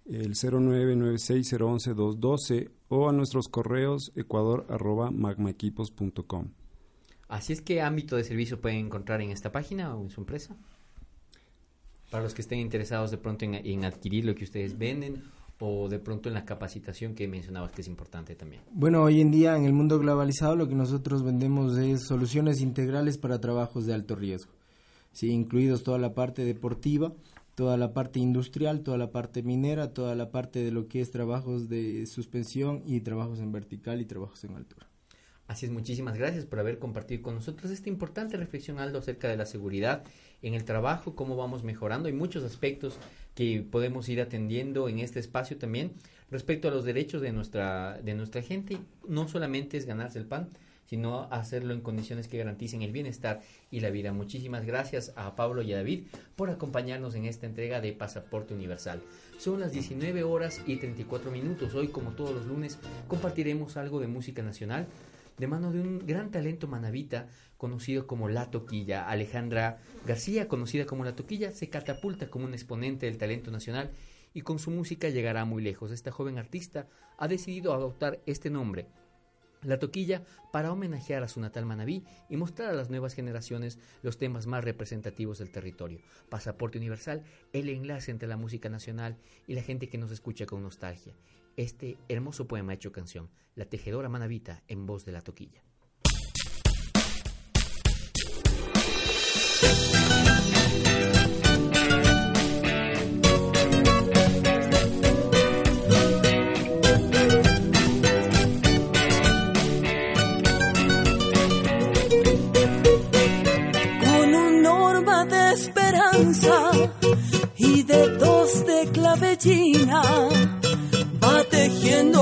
[0.05, 6.49] el 0996-011-212 o a nuestros correos ecuador arroba magmaequipos.com.
[7.27, 10.55] Así es, ¿qué ámbito de servicio pueden encontrar en esta página o en su empresa?
[12.09, 15.21] Para los que estén interesados de pronto en, en adquirir lo que ustedes venden
[15.59, 18.61] o de pronto en la capacitación que mencionabas que es importante también.
[18.71, 23.17] Bueno, hoy en día en el mundo globalizado lo que nosotros vendemos es soluciones integrales
[23.17, 24.51] para trabajos de alto riesgo,
[25.11, 27.13] sí, incluidos toda la parte deportiva,
[27.55, 31.11] toda la parte industrial, toda la parte minera, toda la parte de lo que es
[31.11, 34.87] trabajos de suspensión y trabajos en vertical y trabajos en altura.
[35.49, 39.35] Así es, muchísimas gracias por haber compartido con nosotros esta importante reflexión, Aldo, acerca de
[39.35, 40.03] la seguridad
[40.43, 42.07] en el trabajo, cómo vamos mejorando.
[42.07, 42.99] Hay muchos aspectos
[43.33, 45.93] que podemos ir atendiendo en este espacio también
[46.29, 48.77] respecto a los derechos de nuestra, de nuestra gente.
[49.07, 50.49] No solamente es ganarse el pan,
[50.89, 54.11] sino hacerlo en condiciones que garanticen el bienestar y la vida.
[54.11, 58.99] Muchísimas gracias a Pablo y a David por acompañarnos en esta entrega de Pasaporte Universal.
[59.37, 61.75] Son las 19 horas y 34 minutos.
[61.75, 64.87] Hoy, como todos los lunes, compartiremos algo de música nacional
[65.37, 69.07] de mano de un gran talento manavita conocido como La Toquilla.
[69.07, 73.91] Alejandra García, conocida como La Toquilla, se catapulta como un exponente del talento nacional
[74.33, 75.91] y con su música llegará muy lejos.
[75.91, 78.87] Esta joven artista ha decidido adoptar este nombre,
[79.61, 84.17] La Toquilla, para homenajear a su natal Manabí y mostrar a las nuevas generaciones los
[84.17, 85.99] temas más representativos del territorio.
[86.29, 89.17] Pasaporte Universal, el enlace entre la música nacional
[89.47, 91.13] y la gente que nos escucha con nostalgia.
[91.57, 95.61] Este hermoso poema hecho canción, La Tejedora Manavita, en voz de La Toquilla.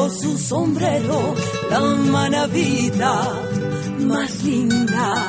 [0.07, 1.35] Por su sombrero,
[1.69, 3.13] la manavita
[3.99, 5.27] más linda.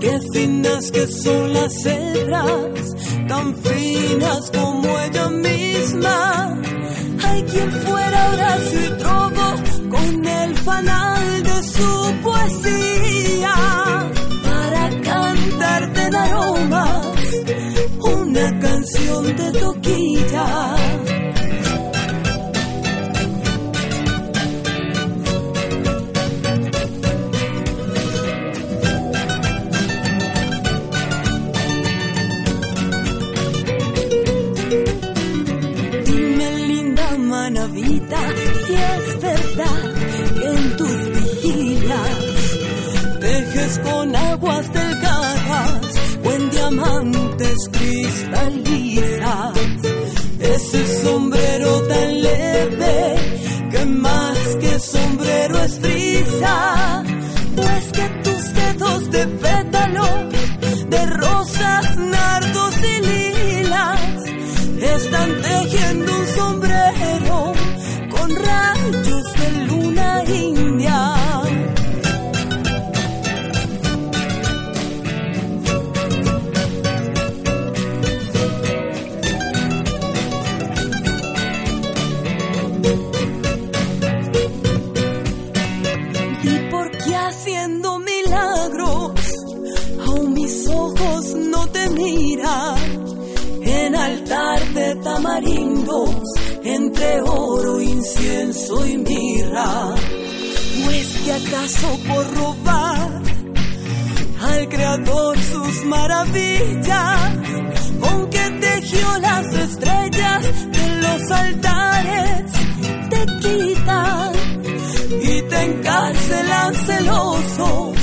[0.00, 2.94] Qué finas que son las cebras,
[3.28, 6.60] tan finas como ella misma.
[7.24, 9.48] Hay quien fuera Horacio y Trobo
[9.90, 13.54] con el fanal de su poesía
[14.44, 17.06] para cantarte en aromas
[17.98, 20.79] una canción de toquilla.
[43.78, 45.84] Con aguas delgadas
[46.24, 49.79] o en diamantes cristalizas
[96.64, 99.94] entre oro, incienso y mirra.
[99.94, 103.22] ¿O es que acaso por robar
[104.40, 107.36] al creador sus maravillas?
[108.00, 112.52] Con que tejió las estrellas de los altares,
[113.10, 114.32] te quitan
[115.22, 117.96] y te encarcelan celosos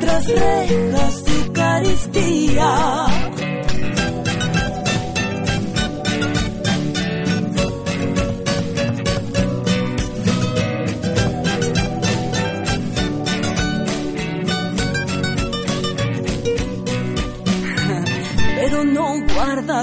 [0.00, 3.41] tras rejas de Eucaristía.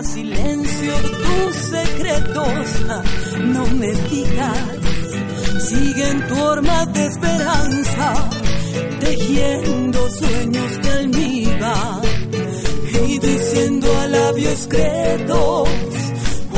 [0.03, 2.67] Silencio tus secretos,
[3.39, 4.79] no me digas
[5.59, 8.29] siguen tu horma de esperanza,
[8.99, 12.01] tejiendo sueños de almíbar
[13.07, 15.69] y diciendo a labios credos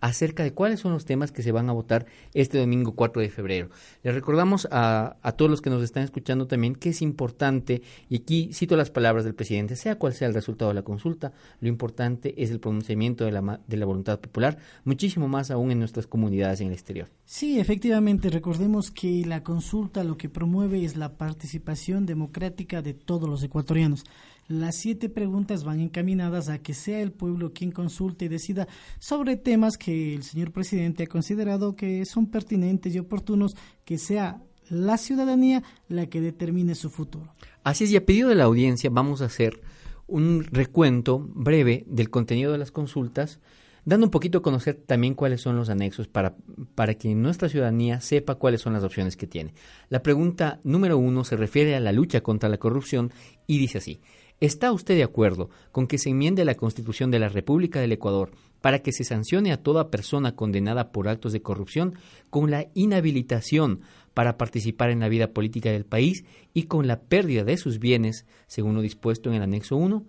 [0.00, 3.30] acerca de cuáles son los temas que se van a votar este domingo 4 de
[3.30, 3.70] febrero.
[4.02, 8.16] Les recordamos a, a, todos los que nos están escuchando también que es importante, y
[8.16, 11.68] aquí cito las palabras del presidente, sea cual sea el resultado de la consulta, lo
[11.68, 16.06] importante es el pronunciamiento de la, de la voluntad popular, muchísimo más aún en nuestras
[16.06, 17.08] comunidades en el exterior.
[17.24, 23.28] Sí, efectivamente, recordemos que la consulta lo que promueve es la participación democrática de todos
[23.28, 24.04] los ecuatorianos.
[24.48, 28.68] Las siete preguntas van encaminadas a que sea el pueblo quien consulte y decida
[29.00, 34.40] sobre temas que el señor presidente ha considerado que son pertinentes y oportunos, que sea
[34.68, 37.32] la ciudadanía la que determine su futuro.
[37.64, 39.60] Así es, y a pedido de la audiencia vamos a hacer
[40.06, 43.40] un recuento breve del contenido de las consultas,
[43.84, 46.36] dando un poquito a conocer también cuáles son los anexos para,
[46.76, 49.54] para que nuestra ciudadanía sepa cuáles son las opciones que tiene.
[49.88, 53.12] La pregunta número uno se refiere a la lucha contra la corrupción
[53.48, 54.00] y dice así.
[54.38, 58.32] ¿Está usted de acuerdo con que se enmiende la Constitución de la República del Ecuador
[58.60, 61.94] para que se sancione a toda persona condenada por actos de corrupción
[62.28, 63.80] con la inhabilitación
[64.12, 68.26] para participar en la vida política del país y con la pérdida de sus bienes,
[68.46, 70.04] según lo dispuesto en el anexo 1?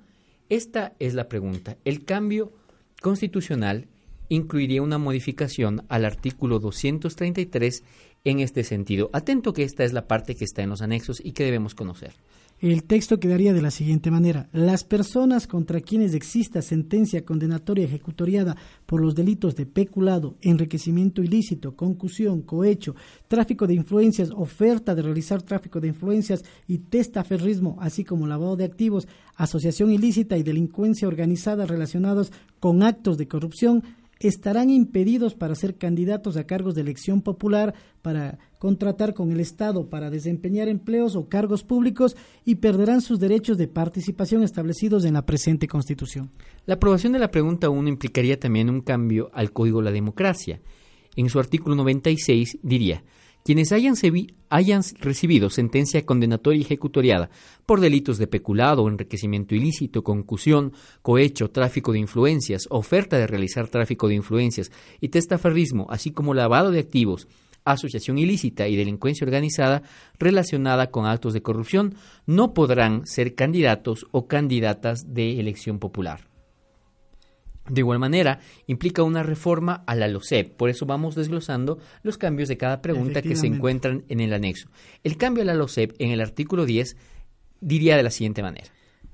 [0.49, 1.77] Esta es la pregunta.
[1.85, 2.51] El cambio
[3.01, 3.87] constitucional
[4.27, 7.83] incluiría una modificación al artículo 233
[8.25, 9.09] en este sentido.
[9.13, 12.13] Atento que esta es la parte que está en los anexos y que debemos conocer.
[12.59, 14.49] El texto quedaría de la siguiente manera.
[14.51, 21.75] Las personas contra quienes exista sentencia condenatoria ejecutoriada por los delitos de peculado, enriquecimiento ilícito,
[21.75, 22.95] concusión, cohecho,
[23.27, 28.65] tráfico de influencias, oferta de realizar tráfico de influencias y testaferrismo, así como lavado de
[28.65, 33.83] activos, asociación ilícita y delincuencia organizada relacionados con actos de corrupción,
[34.19, 39.89] estarán impedidos para ser candidatos a cargos de elección popular, para contratar con el Estado,
[39.89, 42.15] para desempeñar empleos o cargos públicos
[42.45, 46.31] y perderán sus derechos de participación establecidos en la presente Constitución.
[46.65, 50.61] La aprobación de la pregunta 1 implicaría también un cambio al Código de la Democracia.
[51.15, 53.03] En su artículo 96 diría,
[53.47, 53.95] quienes hayan,
[54.49, 57.29] hayan, recibido sentencia condenatoria y ejecutoriada
[57.65, 64.09] por delitos de peculado, enriquecimiento ilícito, concusión, cohecho, tráfico de influencias, oferta de realizar tráfico
[64.09, 64.69] de influencias
[64.99, 67.29] y testaferrismo, así como lavado de activos,
[67.63, 69.81] asociación ilícita y delincuencia organizada
[70.19, 71.95] relacionada con actos de corrupción,
[72.25, 76.36] no podrán ser candidatos o candidatas de elección popular.
[77.69, 82.47] De igual manera, implica una reforma a la LOCEP, por eso vamos desglosando los cambios
[82.47, 84.69] de cada pregunta que se encuentran en el anexo.
[85.03, 86.95] El cambio a la LOCEP en el artículo 10
[87.59, 88.67] diría de la siguiente manera.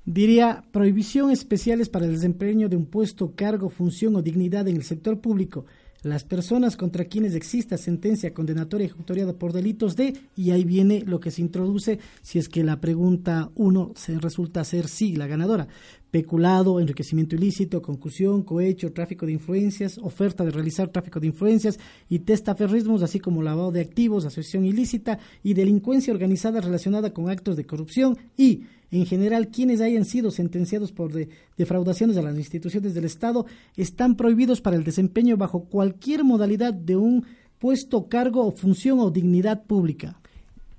[0.05, 4.83] Diría prohibición especiales para el desempeño de un puesto, cargo, función o dignidad en el
[4.83, 5.65] sector público.
[6.03, 11.21] Las personas contra quienes exista sentencia condenatoria ejecutoriada por delitos de, y ahí viene lo
[11.21, 15.69] que se introduce si es que la pregunta 1 se resulta ser sí la ganadora
[16.13, 22.19] peculado, enriquecimiento ilícito, concusión, cohecho, tráfico de influencias, oferta de realizar tráfico de influencias y
[22.19, 27.65] testaferrismos, así como lavado de activos, asociación ilícita y delincuencia organizada relacionada con actos de
[27.65, 31.13] corrupción y, en general, quienes hayan sido sentenciados por
[31.57, 36.95] defraudaciones a las instituciones del Estado están prohibidos para el desempeño bajo cualquier modalidad de
[36.95, 37.25] un
[37.57, 40.19] puesto, cargo o función o dignidad pública.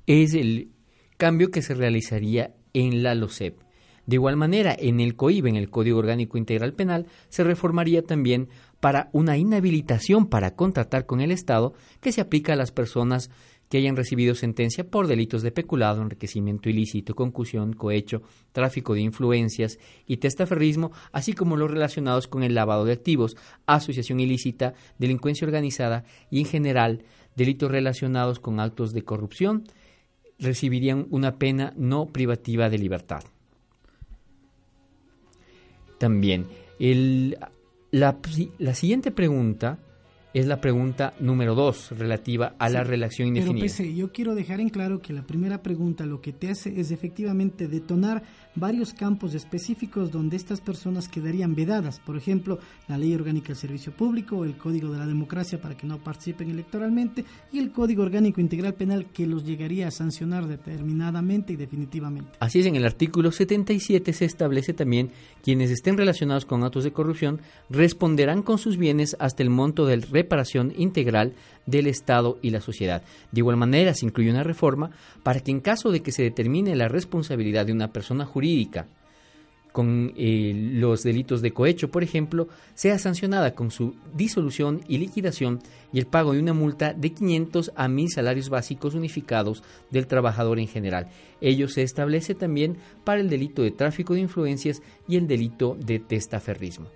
[0.06, 0.68] Es el
[1.16, 3.63] cambio que se realizaría en la LOCEP.
[4.06, 8.48] De igual manera, en el COIB, en el Código Orgánico Integral Penal, se reformaría también
[8.80, 13.30] para una inhabilitación para contratar con el Estado que se aplica a las personas
[13.70, 19.78] que hayan recibido sentencia por delitos de peculado, enriquecimiento ilícito, concusión, cohecho, tráfico de influencias
[20.06, 26.04] y testaferrismo, así como los relacionados con el lavado de activos, asociación ilícita, delincuencia organizada
[26.30, 27.04] y, en general,
[27.36, 29.64] delitos relacionados con actos de corrupción,
[30.38, 33.24] recibirían una pena no privativa de libertad
[35.98, 36.46] también.
[36.78, 37.38] El,
[37.90, 38.18] la,
[38.58, 39.78] la, siguiente pregunta
[40.34, 43.72] es la pregunta número dos, relativa a la relación indefinida.
[43.76, 46.90] Pero yo quiero dejar en claro que la primera pregunta lo que te hace es
[46.90, 48.24] efectivamente detonar
[48.56, 52.00] varios campos específicos donde estas personas quedarían vedadas.
[52.00, 52.58] Por ejemplo,
[52.88, 56.50] la Ley Orgánica del Servicio Público, el Código de la Democracia para que no participen
[56.50, 62.32] electoralmente y el Código Orgánico Integral Penal que los llegaría a sancionar determinadamente y definitivamente.
[62.40, 65.10] Así es, en el artículo 77 se establece también
[65.42, 70.02] quienes estén relacionados con actos de corrupción responderán con sus bienes hasta el monto del
[70.24, 71.34] reparación integral
[71.66, 73.02] del Estado y la sociedad.
[73.30, 74.90] De igual manera, se incluye una reforma
[75.22, 78.86] para que en caso de que se determine la responsabilidad de una persona jurídica
[79.74, 85.58] con eh, los delitos de cohecho, por ejemplo, sea sancionada con su disolución y liquidación
[85.92, 90.60] y el pago de una multa de 500 a 1000 salarios básicos unificados del trabajador
[90.60, 91.08] en general.
[91.40, 95.98] Ello se establece también para el delito de tráfico de influencias y el delito de
[95.98, 96.86] testaferrismo.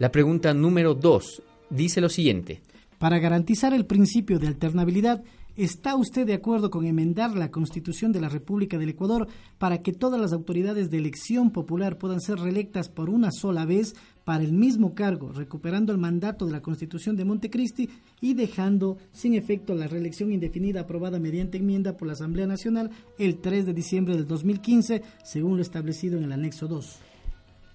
[0.00, 2.62] La pregunta número 2 dice lo siguiente.
[2.98, 5.22] Para garantizar el principio de alternabilidad,
[5.54, 9.92] ¿está usted de acuerdo con enmendar la Constitución de la República del Ecuador para que
[9.92, 13.94] todas las autoridades de elección popular puedan ser reelectas por una sola vez
[14.24, 17.90] para el mismo cargo, recuperando el mandato de la Constitución de Montecristi
[18.20, 23.38] y dejando sin efecto la reelección indefinida aprobada mediante enmienda por la Asamblea Nacional el
[23.38, 26.98] 3 de diciembre del 2015, según lo establecido en el anexo 2?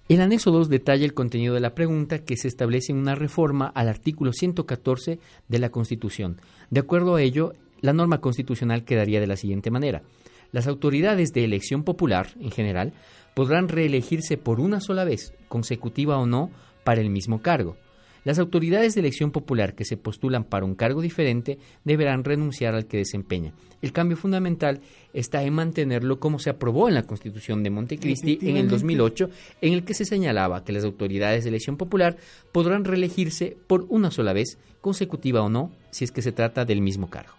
[0.08, 3.68] El anexo 2 detalla el contenido de la pregunta que se establece en una reforma
[3.74, 6.40] al artículo 114 de la Constitución.
[6.70, 10.02] De acuerdo a ello, la norma constitucional quedaría de la siguiente manera.
[10.50, 12.92] Las autoridades de elección popular, en general,
[13.34, 16.50] podrán reelegirse por una sola vez, consecutiva o no,
[16.84, 17.76] para el mismo cargo.
[18.24, 22.86] Las autoridades de elección popular que se postulan para un cargo diferente deberán renunciar al
[22.86, 23.52] que desempeña.
[23.80, 24.80] El cambio fundamental
[25.12, 29.28] está en mantenerlo como se aprobó en la Constitución de Montecristi en el 2008,
[29.60, 32.16] en el que se señalaba que las autoridades de elección popular
[32.52, 36.80] podrán reelegirse por una sola vez, consecutiva o no, si es que se trata del
[36.80, 37.34] mismo cargo.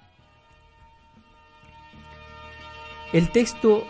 [3.13, 3.85] El texto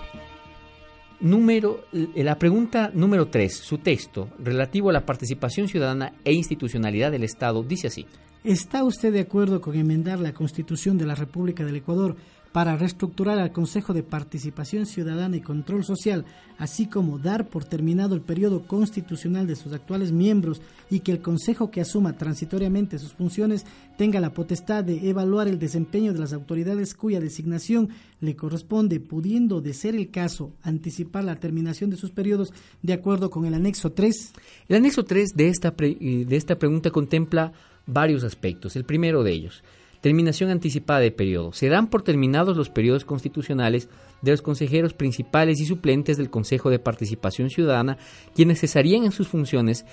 [1.24, 7.24] número, la pregunta número 3, su texto, relativo a la participación ciudadana e institucionalidad del
[7.24, 8.06] Estado, dice así.
[8.44, 12.18] ¿Está usted de acuerdo con enmendar la Constitución de la República del Ecuador
[12.54, 16.24] para reestructurar al Consejo de Participación Ciudadana y Control Social,
[16.60, 21.20] así como dar por terminado el periodo constitucional de sus actuales miembros y que el
[21.20, 23.66] Consejo que asuma transitoriamente sus funciones
[23.98, 27.90] tenga la potestad de evaluar el desempeño de las autoridades cuya designación
[28.22, 33.32] le corresponde, pudiendo, de ser el caso, anticipar la terminación de sus periodos de acuerdo
[33.32, 34.34] con el anexo 3?
[34.70, 37.52] El anexo 3 de esta, de esta pregunta contempla
[37.88, 38.76] varios aspectos.
[38.76, 39.64] El primero de ellos,
[40.04, 41.54] terminación anticipada de periodo.
[41.54, 43.88] Se dan por terminados los periodos constitucionales
[44.22, 47.98] de los consejeros principales y suplentes del Consejo de Participación Ciudadana,
[48.36, 49.86] quienes cesarían en sus funciones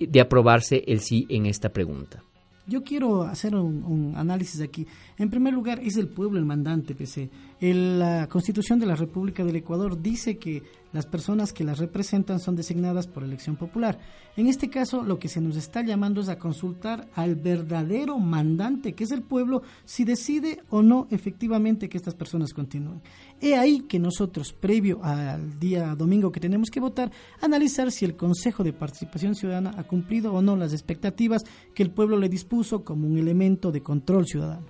[0.00, 2.24] de aprobarse el sí en esta pregunta.
[2.66, 4.86] Yo quiero hacer un, análisis aquí.
[5.18, 7.28] En primer lugar, es el pueblo el mandante, PC.
[7.60, 10.62] la Constitución de la República del Ecuador dice que
[10.94, 13.98] las personas que las representan son designadas por elección popular.
[14.36, 18.92] En este caso, lo que se nos está llamando es a consultar al verdadero mandante,
[18.92, 23.02] que es el pueblo, si decide o no efectivamente que estas personas continúen.
[23.40, 28.14] He ahí que nosotros, previo al día domingo que tenemos que votar, analizar si el
[28.16, 31.42] Consejo de Participación Ciudadana ha cumplido o no las expectativas
[31.74, 34.66] que el pueblo le dispuso como un elemento de control ciudadano.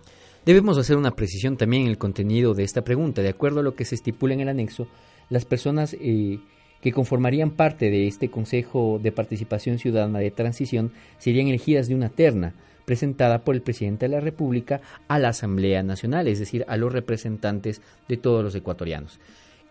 [0.47, 3.23] Debemos hacer una precisión también en el contenido de esta pregunta.
[3.23, 4.87] De acuerdo a lo que se estipula en el anexo,
[5.31, 6.39] las personas eh,
[6.81, 12.11] que conformarían parte de este Consejo de Participación Ciudadana de Transición serían elegidas de una
[12.11, 12.55] terna
[12.85, 16.93] presentada por el presidente de la República a la Asamblea Nacional, es decir, a los
[16.93, 19.19] representantes de todos los ecuatorianos.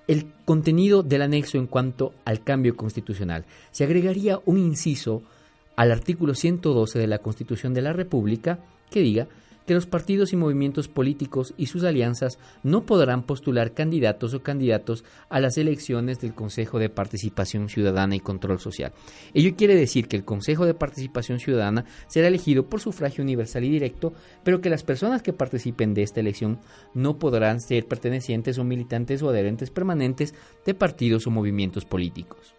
[0.08, 3.46] El contenido del anexo en cuanto al cambio constitucional.
[3.72, 5.24] Se agregaría un inciso
[5.76, 9.28] al artículo 112 de la Constitución de la República que diga
[9.66, 15.04] que los partidos y movimientos políticos y sus alianzas no podrán postular candidatos o candidatos
[15.30, 18.94] a las elecciones del Consejo de Participación Ciudadana y Control Social.
[19.34, 23.70] Ello quiere decir que el Consejo de Participación Ciudadana será elegido por sufragio universal y
[23.70, 26.60] directo, pero que las personas que participen de esta elección
[26.94, 30.34] no podrán ser pertenecientes o militantes o adherentes permanentes
[30.66, 32.54] de partidos o movimientos políticos.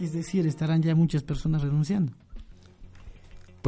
[0.00, 2.12] Es decir, estarán ya muchas personas renunciando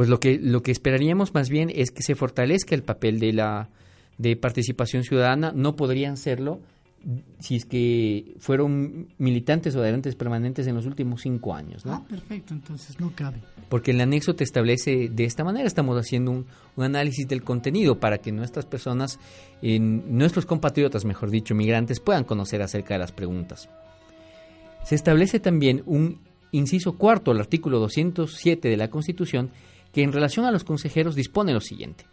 [0.01, 3.33] pues lo que, lo que esperaríamos más bien es que se fortalezca el papel de
[3.33, 3.69] la
[4.17, 6.59] de participación ciudadana, no podrían serlo
[7.37, 11.85] si es que fueron militantes o adherentes permanentes en los últimos cinco años.
[11.85, 11.93] ¿no?
[11.93, 13.43] Ah, perfecto, entonces no cabe.
[13.69, 16.47] Porque el anexo te establece de esta manera, estamos haciendo un,
[16.77, 19.19] análisis del contenido para que nuestras personas,
[19.61, 23.69] nuestros compatriotas, mejor dicho, migrantes, puedan conocer acerca de las preguntas.
[24.83, 26.21] Se establece también un
[26.51, 29.51] inciso cuarto al artículo 207 de la Constitución
[29.93, 32.05] que en relación a los consejeros dispone lo siguiente.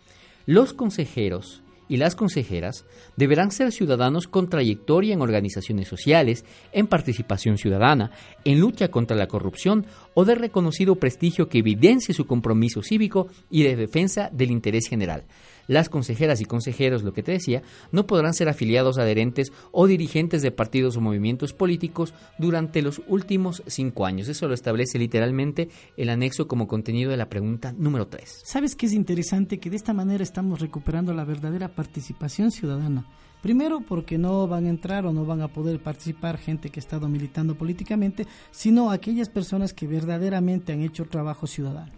[0.47, 2.85] Los consejeros y las consejeras
[3.16, 8.12] deberán ser ciudadanos con trayectoria en organizaciones sociales, en participación ciudadana,
[8.45, 13.62] en lucha contra la corrupción o de reconocido prestigio que evidencie su compromiso cívico y
[13.62, 15.24] de defensa del interés general,
[15.69, 17.62] las consejeras y consejeros, lo que te decía,
[17.93, 23.62] no podrán ser afiliados, adherentes o dirigentes de partidos o movimientos políticos durante los últimos
[23.69, 24.27] cinco años.
[24.29, 28.43] Eso lo establece literalmente el anexo como contenido de la pregunta número 3.
[28.45, 29.59] ¿Sabes qué es interesante?
[29.59, 33.07] Que de esta manera estamos recuperando la verdadera participación ciudadana.
[33.43, 36.83] Primero porque no van a entrar o no van a poder participar gente que ha
[36.83, 41.93] estado militando políticamente, sino aquellas personas que verdaderamente han hecho trabajo ciudadano.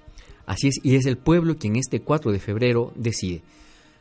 [0.45, 3.43] Así es, y es el pueblo quien este 4 de febrero decide.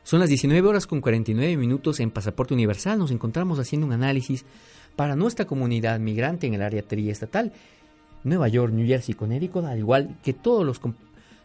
[0.09, 2.97] Son las 19 horas con 49 minutos en Pasaporte Universal.
[2.97, 4.43] Nos encontramos haciendo un análisis
[4.95, 7.53] para nuestra comunidad migrante en el área triestatal,
[8.23, 10.81] Nueva York, New Jersey, Connecticut, al igual que todos, los,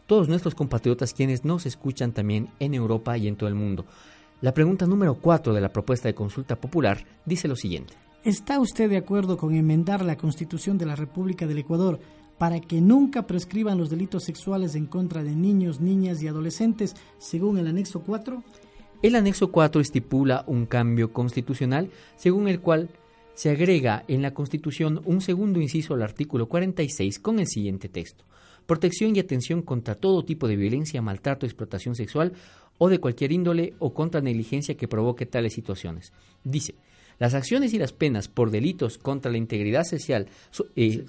[0.06, 3.84] todos nuestros compatriotas quienes nos escuchan también en Europa y en todo el mundo.
[4.40, 7.92] La pregunta número 4 de la propuesta de consulta popular dice lo siguiente.
[8.24, 12.00] ¿Está usted de acuerdo con enmendar la Constitución de la República del Ecuador
[12.39, 17.59] para que nunca prescriban los delitos sexuales en contra de niños, niñas y adolescentes, según
[17.59, 18.43] el anexo 4?
[19.03, 22.89] El anexo 4 estipula un cambio constitucional según el cual
[23.35, 28.24] se agrega en la Constitución un segundo inciso al artículo 46 con el siguiente texto.
[28.66, 32.32] Protección y atención contra todo tipo de violencia, maltrato, explotación sexual
[32.78, 36.12] o de cualquier índole o contra negligencia que provoque tales situaciones.
[36.45, 36.74] Dice,
[37.18, 40.26] las acciones y las penas por delitos contra la integridad social,
[40.76, 41.04] eh,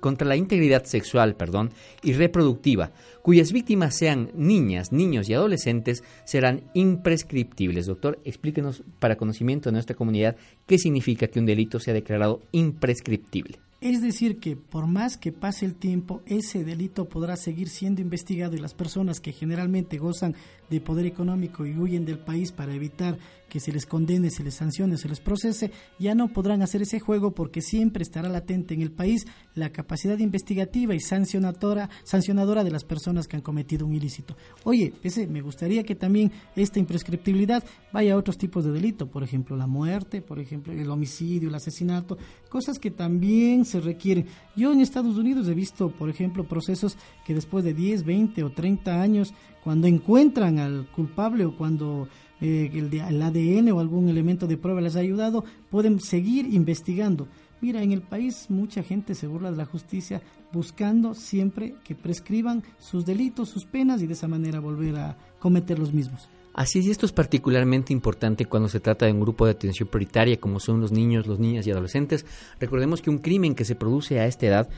[0.00, 1.70] contra la integridad sexual, perdón,
[2.02, 2.92] y reproductiva,
[3.22, 7.86] cuyas víctimas sean niñas, niños y adolescentes, serán imprescriptibles.
[7.86, 13.58] Doctor, explíquenos para conocimiento de nuestra comunidad qué significa que un delito sea declarado imprescriptible.
[13.80, 18.56] Es decir, que por más que pase el tiempo, ese delito podrá seguir siendo investigado
[18.56, 20.34] y las personas que generalmente gozan
[20.68, 23.18] de poder económico y huyen del país para evitar
[23.48, 27.00] que se les condene, se les sancione, se les procese, ya no podrán hacer ese
[27.00, 32.70] juego porque siempre estará latente en el país la capacidad investigativa y sancionadora, sancionadora de
[32.70, 34.36] las personas que han cometido un ilícito.
[34.64, 39.22] Oye, ese, me gustaría que también esta imprescriptibilidad vaya a otros tipos de delito, por
[39.22, 42.18] ejemplo la muerte, por ejemplo el homicidio, el asesinato,
[42.50, 44.26] cosas que también se requieren.
[44.56, 48.50] Yo en Estados Unidos he visto, por ejemplo, procesos que después de 10, 20 o
[48.50, 52.08] 30 años, cuando encuentran al culpable o cuando
[52.40, 57.28] eh, el ADN o algún elemento de prueba les ha ayudado, pueden seguir investigando.
[57.60, 62.62] Mira, en el país mucha gente se burla de la justicia buscando siempre que prescriban
[62.78, 66.28] sus delitos, sus penas y de esa manera volver a cometer los mismos.
[66.58, 69.88] Así es, y esto es particularmente importante cuando se trata de un grupo de atención
[69.88, 72.26] prioritaria como son los niños, los niñas y adolescentes.
[72.58, 74.68] Recordemos que un crimen que se produce a esta edad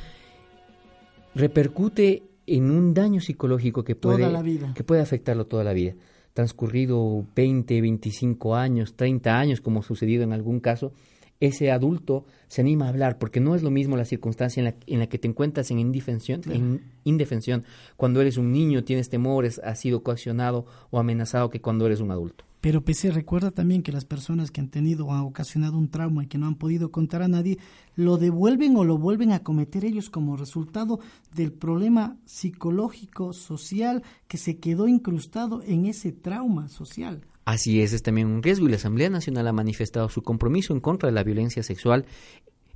[1.34, 4.74] repercute en un daño psicológico que puede, Toda la vida.
[4.74, 5.94] que puede afectarlo toda la vida.
[6.34, 10.92] Transcurrido 20, 25 años, 30 años, como ha sucedido en algún caso,
[11.40, 14.74] ese adulto se anima a hablar, porque no es lo mismo la circunstancia en la,
[14.86, 17.64] en la que te encuentras en indefensión, en indefensión,
[17.96, 22.10] cuando eres un niño, tienes temores, has sido coaccionado o amenazado que cuando eres un
[22.10, 22.44] adulto.
[22.60, 26.24] Pero PC recuerda también que las personas que han tenido o han ocasionado un trauma
[26.24, 27.58] y que no han podido contar a nadie,
[27.96, 31.00] lo devuelven o lo vuelven a cometer ellos como resultado
[31.34, 37.22] del problema psicológico, social, que se quedó incrustado en ese trauma social.
[37.50, 40.78] Así es, es también un riesgo y la Asamblea Nacional ha manifestado su compromiso en
[40.78, 42.06] contra de la violencia sexual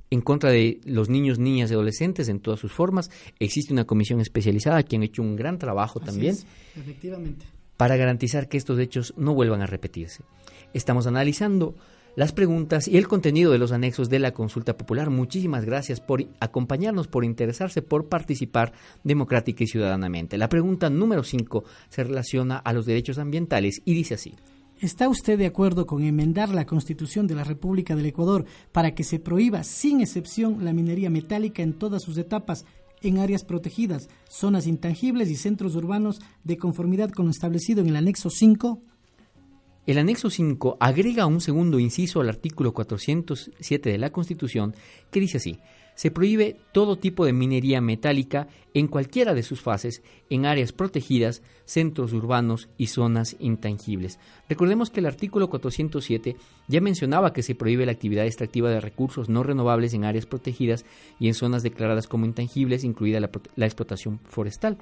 [0.09, 3.09] en contra de los niños, niñas y adolescentes en todas sus formas.
[3.39, 6.45] Existe una comisión especializada que han hecho un gran trabajo Así también es,
[6.75, 7.45] efectivamente.
[7.77, 10.23] para garantizar que estos hechos no vuelvan a repetirse.
[10.73, 11.75] Estamos analizando
[12.17, 15.09] las preguntas y el contenido de los anexos de la consulta popular.
[15.09, 18.73] Muchísimas gracias por acompañarnos, por interesarse, por participar
[19.05, 20.37] democrática y ciudadanamente.
[20.37, 24.33] La pregunta número 5 se relaciona a los derechos ambientales y dice así.
[24.81, 29.05] ¿Está usted de acuerdo con enmendar la Constitución de la República del Ecuador para que
[29.05, 32.65] se prohíba sin excepción la minería metálica en todas sus etapas
[33.01, 37.95] en áreas protegidas, zonas intangibles y centros urbanos de conformidad con lo establecido en el
[37.95, 38.81] anexo 5?
[39.85, 44.75] El anexo 5 agrega un segundo inciso al artículo 407 de la Constitución
[45.09, 45.59] que dice así,
[45.95, 51.41] se prohíbe todo tipo de minería metálica en cualquiera de sus fases en áreas protegidas,
[51.63, 54.19] centros urbanos y zonas intangibles.
[54.49, 56.35] Recordemos que el artículo 407
[56.67, 60.85] ya mencionaba que se prohíbe la actividad extractiva de recursos no renovables en áreas protegidas
[61.19, 64.77] y en zonas declaradas como intangibles, incluida la, la explotación forestal,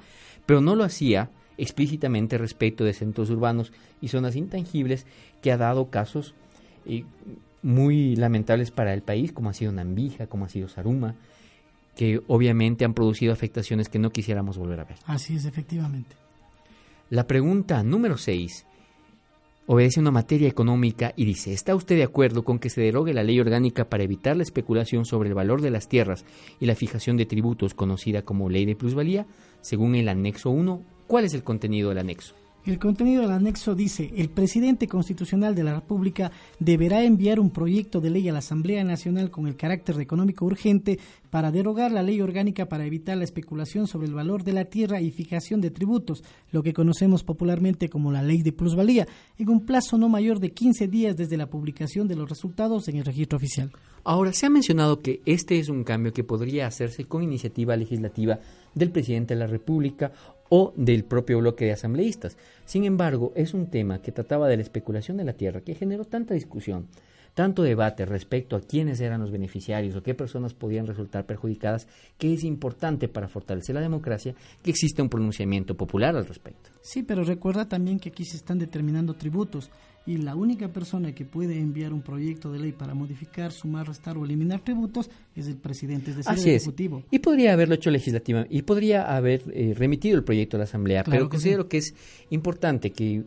[0.46, 5.06] pero no lo hacía explícitamente respecto de centros urbanos y zonas intangibles
[5.40, 6.34] que ha dado casos
[6.86, 7.04] eh,
[7.62, 11.14] muy lamentables para el país, como ha sido Nambija, como ha sido Saruma,
[11.96, 14.98] que obviamente han producido afectaciones que no quisiéramos volver a ver.
[15.06, 16.16] Así es, efectivamente.
[17.10, 18.66] La pregunta número 6
[19.66, 23.14] obedece a una materia económica y dice, ¿está usted de acuerdo con que se derogue
[23.14, 26.24] la ley orgánica para evitar la especulación sobre el valor de las tierras
[26.60, 29.26] y la fijación de tributos conocida como ley de plusvalía?
[29.60, 32.34] Según el anexo 1, ¿cuál es el contenido del anexo?
[32.66, 38.00] El contenido del anexo dice, el presidente constitucional de la República deberá enviar un proyecto
[38.00, 40.98] de ley a la Asamblea Nacional con el carácter económico urgente
[41.28, 45.02] para derogar la ley orgánica para evitar la especulación sobre el valor de la tierra
[45.02, 49.06] y fijación de tributos, lo que conocemos popularmente como la ley de plusvalía,
[49.36, 52.96] en un plazo no mayor de 15 días desde la publicación de los resultados en
[52.96, 53.72] el registro oficial.
[54.04, 58.38] Ahora, se ha mencionado que este es un cambio que podría hacerse con iniciativa legislativa
[58.74, 60.12] del presidente de la República
[60.56, 62.36] o del propio bloque de asambleístas.
[62.64, 66.04] Sin embargo, es un tema que trataba de la especulación de la tierra que generó
[66.04, 66.86] tanta discusión,
[67.34, 71.88] tanto debate respecto a quiénes eran los beneficiarios o qué personas podían resultar perjudicadas,
[72.18, 76.70] que es importante para fortalecer la democracia que existe un pronunciamiento popular al respecto.
[76.82, 79.72] Sí, pero recuerda también que aquí se están determinando tributos
[80.06, 84.18] y la única persona que puede enviar un proyecto de ley para modificar, sumar, restar
[84.18, 86.62] o eliminar tributos es el presidente, es decir, Así el es.
[86.62, 87.02] Ejecutivo.
[87.10, 91.04] Y podría haberlo hecho legislativa y podría haber eh, remitido el proyecto a la Asamblea,
[91.04, 91.94] Claro pero que considero que es
[92.28, 93.24] importante que,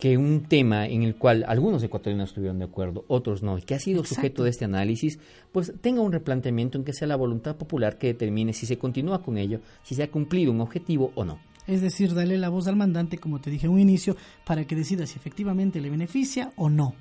[0.00, 3.74] que un tema en el cual algunos ecuatorianos estuvieron de acuerdo, otros no, y que
[3.74, 4.16] ha sido Exacto.
[4.16, 5.20] sujeto de este análisis,
[5.52, 9.22] pues tenga un replanteamiento en que sea la voluntad popular que determine si se continúa
[9.22, 11.38] con ello, si se ha cumplido un objetivo o no.
[11.66, 14.76] Es decir, darle la voz al mandante, como te dije en un inicio, para que
[14.76, 16.94] decida si efectivamente le beneficia o no.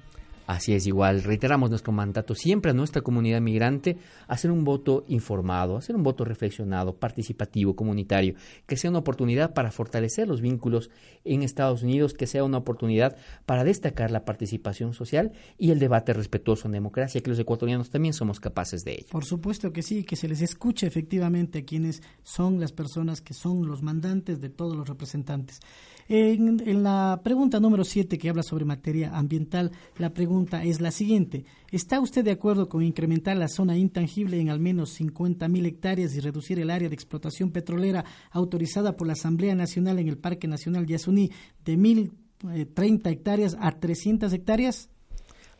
[0.47, 5.77] Así es, igual reiteramos nuestro mandato siempre a nuestra comunidad migrante hacer un voto informado,
[5.77, 8.35] hacer un voto reflexionado, participativo, comunitario,
[8.67, 10.91] que sea una oportunidad para fortalecer los vínculos
[11.23, 16.13] en Estados Unidos, que sea una oportunidad para destacar la participación social y el debate
[16.13, 19.07] respetuoso en democracia, que los ecuatorianos también somos capaces de ello.
[19.11, 23.33] Por supuesto que sí, que se les escuche efectivamente a quienes son las personas que
[23.33, 25.59] son los mandantes de todos los representantes.
[26.07, 31.45] En, la pregunta número 7 que habla sobre materia ambiental, la pregunta es la siguiente.
[31.71, 36.19] ¿Está usted de acuerdo con incrementar la zona intangible en al menos 50.000 hectáreas y
[36.19, 40.86] reducir el área de explotación petrolera autorizada por la Asamblea Nacional en el Parque Nacional
[40.86, 41.31] Yasuní
[41.63, 44.89] de 1.030 hectáreas a 300 hectáreas?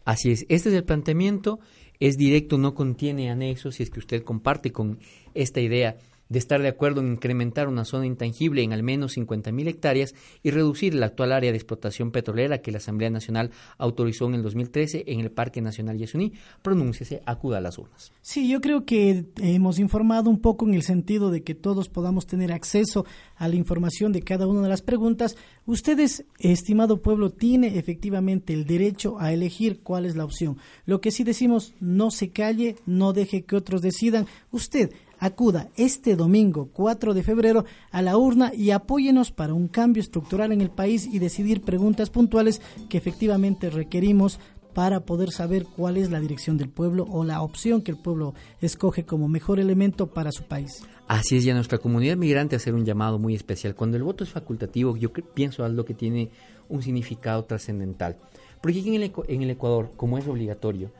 [0.03, 1.59] Así es, este es el planteamiento,
[1.99, 4.99] es directo, no contiene anexos, si es que usted comparte con
[5.34, 5.97] esta idea
[6.30, 10.51] de estar de acuerdo en incrementar una zona intangible en al menos 50.000 hectáreas y
[10.51, 15.03] reducir la actual área de explotación petrolera que la Asamblea Nacional autorizó en el 2013
[15.07, 16.34] en el Parque Nacional Yasuní.
[16.61, 18.11] Pronúnciese, acuda a las urnas.
[18.21, 22.26] Sí, yo creo que hemos informado un poco en el sentido de que todos podamos
[22.26, 23.05] tener acceso
[23.36, 25.36] a la información de cada una de las preguntas.
[25.65, 30.57] Ustedes, estimado pueblo, tiene efectivamente el derecho a elegir cuál es la opción.
[30.86, 34.28] Lo que sí decimos, no se calle, no deje que otros decidan.
[34.51, 34.91] Usted
[35.26, 40.51] acuda este domingo 4 de febrero a la urna y apóyenos para un cambio estructural
[40.51, 44.39] en el país y decidir preguntas puntuales que efectivamente requerimos
[44.73, 48.34] para poder saber cuál es la dirección del pueblo o la opción que el pueblo
[48.61, 50.84] escoge como mejor elemento para su país.
[51.07, 53.73] Así es, ya nuestra comunidad migrante hacer un llamado muy especial.
[53.73, 56.30] Cuando el voto es facultativo, yo pienso algo que tiene
[56.67, 58.17] un significado trascendental.
[58.61, 60.91] Porque en el, en el Ecuador, como es obligatorio,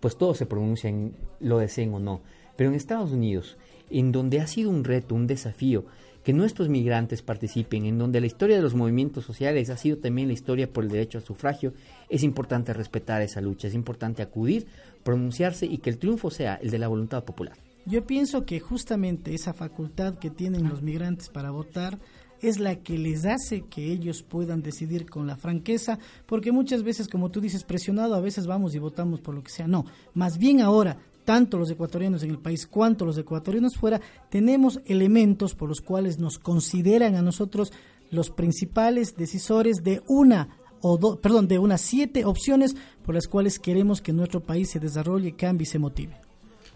[0.00, 2.20] pues todos se pronuncian, lo deseen o no.
[2.56, 3.56] Pero en Estados Unidos,
[3.90, 5.84] en donde ha sido un reto, un desafío,
[6.26, 10.26] que nuestros migrantes participen, en donde la historia de los movimientos sociales ha sido también
[10.26, 11.72] la historia por el derecho al sufragio,
[12.08, 14.66] es importante respetar esa lucha, es importante acudir,
[15.04, 17.56] pronunciarse y que el triunfo sea el de la voluntad popular.
[17.84, 22.00] Yo pienso que justamente esa facultad que tienen los migrantes para votar
[22.42, 27.06] es la que les hace que ellos puedan decidir con la franqueza, porque muchas veces,
[27.06, 29.68] como tú dices, presionado, a veces vamos y votamos por lo que sea.
[29.68, 29.84] No,
[30.14, 34.00] más bien ahora tanto los ecuatorianos en el país cuanto los ecuatorianos fuera,
[34.30, 37.72] tenemos elementos por los cuales nos consideran a nosotros
[38.10, 43.58] los principales decisores de una o do, perdón, de unas siete opciones por las cuales
[43.58, 46.16] queremos que nuestro país se desarrolle, cambie y se motive.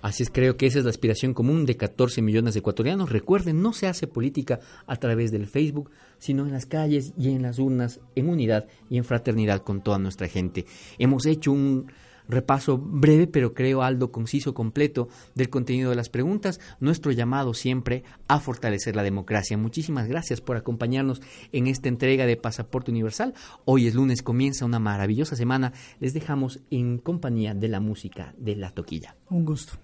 [0.02, 3.10] Así es, creo que esa es la aspiración común de 14 millones de ecuatorianos.
[3.10, 7.42] Recuerden, no se hace política a través del Facebook, sino en las calles y en
[7.42, 10.64] las urnas, en unidad y en fraternidad con toda nuestra gente.
[10.98, 11.92] Hemos hecho un
[12.30, 16.60] repaso breve, pero creo algo conciso, completo del contenido de las preguntas.
[16.80, 19.56] Nuestro llamado siempre a fortalecer la democracia.
[19.56, 21.20] Muchísimas gracias por acompañarnos
[21.52, 23.34] en esta entrega de Pasaporte Universal.
[23.64, 25.72] Hoy es lunes, comienza una maravillosa semana.
[25.98, 29.16] Les dejamos en compañía de la música de la toquilla.
[29.28, 29.74] Un gusto.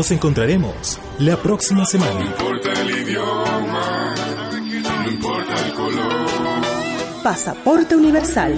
[0.00, 2.20] Nos encontraremos la próxima semana.
[2.20, 4.14] No importa el idioma,
[5.04, 7.22] no importa el color.
[7.22, 8.56] Pasaporte Universal.